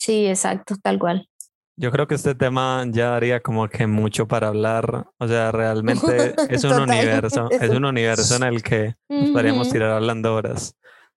[0.00, 1.28] Sí, exacto, tal cual.
[1.76, 5.06] Yo creo que este tema ya daría como que mucho para hablar.
[5.18, 9.90] O sea, realmente es un universo, es un universo en el que nos podríamos tirar
[9.90, 10.76] hablando horas.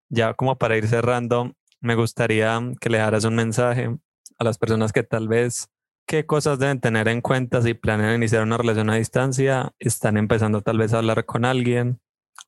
[0.09, 1.51] Ya como para ir cerrando,
[1.81, 3.95] me gustaría que le dejaras un mensaje
[4.37, 5.69] a las personas que tal vez
[6.07, 10.61] qué cosas deben tener en cuenta si planean iniciar una relación a distancia, están empezando
[10.61, 11.99] tal vez a hablar con alguien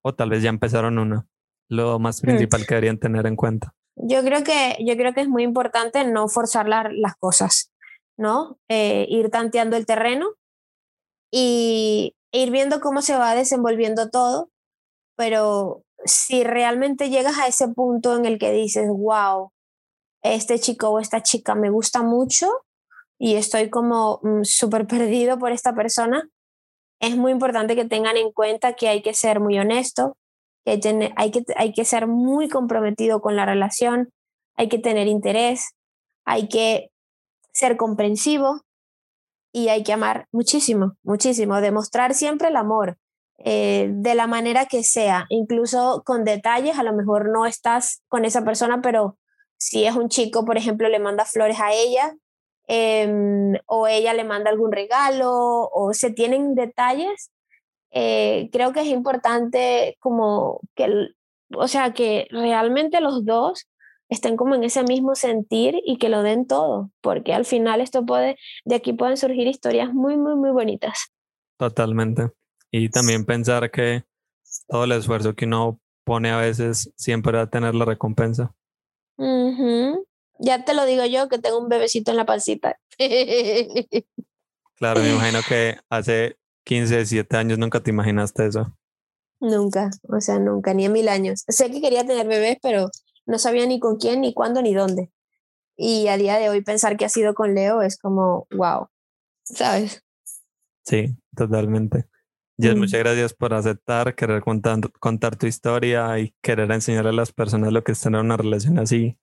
[0.02, 1.28] o tal vez ya empezaron una
[1.70, 3.74] lo más principal que deberían tener en cuenta?
[3.96, 7.72] Yo creo que, yo creo que es muy importante no forzar las cosas,
[8.18, 8.58] ¿no?
[8.70, 10.34] Eh, ir tanteando el terreno
[11.32, 14.50] y ir viendo cómo se va desenvolviendo todo,
[15.16, 19.52] pero si realmente llegas a ese punto en el que dices, wow,
[20.24, 22.48] este chico o esta chica me gusta mucho
[23.20, 26.30] y estoy como mm, súper perdido por esta persona,
[27.00, 30.18] es muy importante que tengan en cuenta que hay que ser muy honesto,
[30.66, 34.10] hay, que, hay que ser muy comprometido con la relación,
[34.56, 35.70] hay que tener interés,
[36.26, 36.90] hay que
[37.58, 38.62] ser comprensivo
[39.52, 42.98] y hay que amar muchísimo, muchísimo, demostrar siempre el amor
[43.40, 48.26] eh, de la manera que sea, incluso con detalles, a lo mejor no estás con
[48.26, 49.18] esa persona, pero
[49.58, 52.16] si es un chico, por ejemplo, le manda flores a ella
[52.68, 57.32] em, o ella le manda algún regalo o se tienen detalles
[57.92, 60.88] eh, creo que es importante como que,
[61.56, 63.68] o sea, que realmente los dos
[64.10, 68.06] estén como en ese mismo sentir y que lo den todo, porque al final esto
[68.06, 71.12] puede, de aquí pueden surgir historias muy, muy, muy bonitas.
[71.58, 72.32] Totalmente.
[72.72, 74.04] Y también pensar que
[74.68, 78.54] todo el esfuerzo que uno pone a veces siempre va a tener la recompensa.
[80.40, 82.80] Ya te lo digo yo que tengo un bebecito en la pancita.
[84.76, 88.72] claro, me imagino que hace 15, 17 años, nunca te imaginaste eso.
[89.40, 91.44] Nunca, o sea, nunca, ni en mil años.
[91.48, 92.90] Sé que quería tener bebés, pero
[93.28, 95.12] no sabía ni con quién, ni cuándo, ni dónde.
[95.76, 98.88] Y a día de hoy pensar que ha sido con Leo es como, wow,
[99.44, 100.04] ¿sabes?
[100.84, 102.06] Sí, totalmente.
[102.58, 102.80] Jess, mm.
[102.80, 107.72] muchas gracias por aceptar, querer contar, contar tu historia y querer enseñarle a las personas
[107.72, 109.18] lo que es tener una relación así.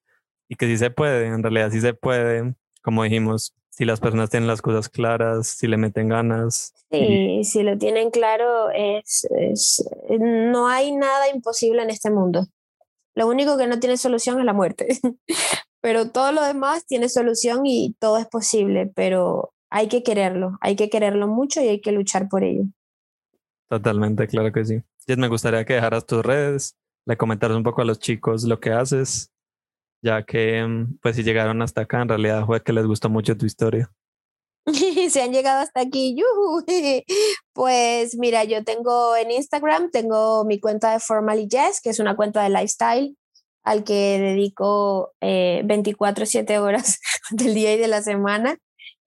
[0.49, 2.55] Y que sí se puede, en realidad sí se puede.
[2.83, 6.75] Como dijimos, si las personas tienen las cosas claras, si le meten ganas.
[6.93, 9.27] Sí, si lo tienen claro, es,
[10.21, 12.47] no hay nada imposible en este mundo.
[13.15, 14.99] Lo único que no tiene solución es la muerte,
[15.81, 20.77] pero todo lo demás tiene solución y todo es posible, pero hay que quererlo, hay
[20.77, 22.65] que quererlo mucho y hay que luchar por ello.
[23.69, 24.83] Totalmente, claro que sí.
[25.07, 28.61] Jess, me gustaría que dejaras tus redes, le comentaras un poco a los chicos lo
[28.61, 29.31] que haces,
[30.03, 33.37] ya que mm, pues si llegaron hasta acá, en realidad fue que les gustó mucho
[33.37, 33.91] tu historia.
[35.11, 36.17] Se han llegado hasta aquí.
[37.53, 42.17] Pues mira, yo tengo en Instagram, tengo mi cuenta de Formally Jess, que es una
[42.17, 43.17] cuenta de lifestyle
[43.63, 46.99] al que dedico 24/7 eh, horas
[47.31, 48.59] del día y de la semana.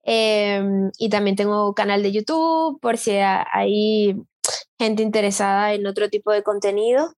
[0.02, 4.16] Em, y también tengo canal de YouTube por si hay
[4.78, 7.12] gente interesada en otro tipo de contenido.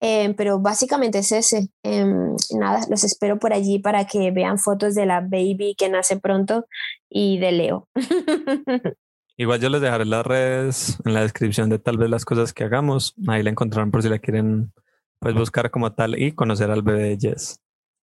[0.00, 1.70] Em, pero básicamente es ese.
[1.82, 6.18] Em, nada, los espero por allí para que vean fotos de la baby que nace
[6.18, 6.66] pronto
[7.08, 7.88] y de Leo.
[9.36, 12.64] Igual yo les dejaré las redes en la descripción de tal vez las cosas que
[12.64, 13.14] hagamos.
[13.28, 14.72] Ahí la encontrarán por si la quieren
[15.20, 17.60] pues buscar como tal y conocer al bebé de Jess.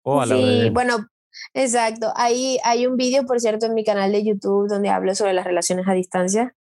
[0.03, 1.07] O a la sí, bueno,
[1.53, 2.11] exacto.
[2.15, 5.45] Ahí hay un vídeo, por cierto, en mi canal de YouTube donde hablo sobre las
[5.45, 6.55] relaciones a distancia,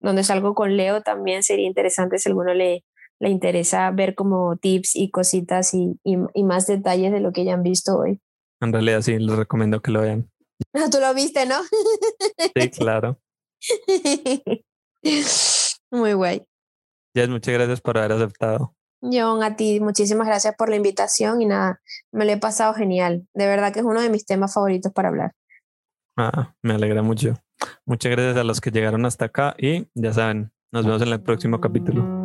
[0.00, 1.02] donde salgo con Leo.
[1.02, 2.82] También sería interesante si alguno le,
[3.20, 7.54] le interesa ver como tips y cositas y, y, más detalles de lo que ya
[7.54, 8.20] han visto hoy.
[8.60, 10.30] En realidad sí, les recomiendo que lo vean.
[10.90, 11.56] Tú lo viste, ¿no?
[12.54, 13.18] Sí, claro.
[15.90, 16.42] Muy guay.
[17.14, 18.74] Jess, muchas gracias por haber aceptado.
[19.00, 23.26] John, a ti, muchísimas gracias por la invitación y nada, me lo he pasado genial.
[23.34, 25.32] De verdad que es uno de mis temas favoritos para hablar.
[26.16, 27.34] Ah, me alegra mucho.
[27.84, 31.22] Muchas gracias a los que llegaron hasta acá y ya saben, nos vemos en el
[31.22, 32.23] próximo capítulo.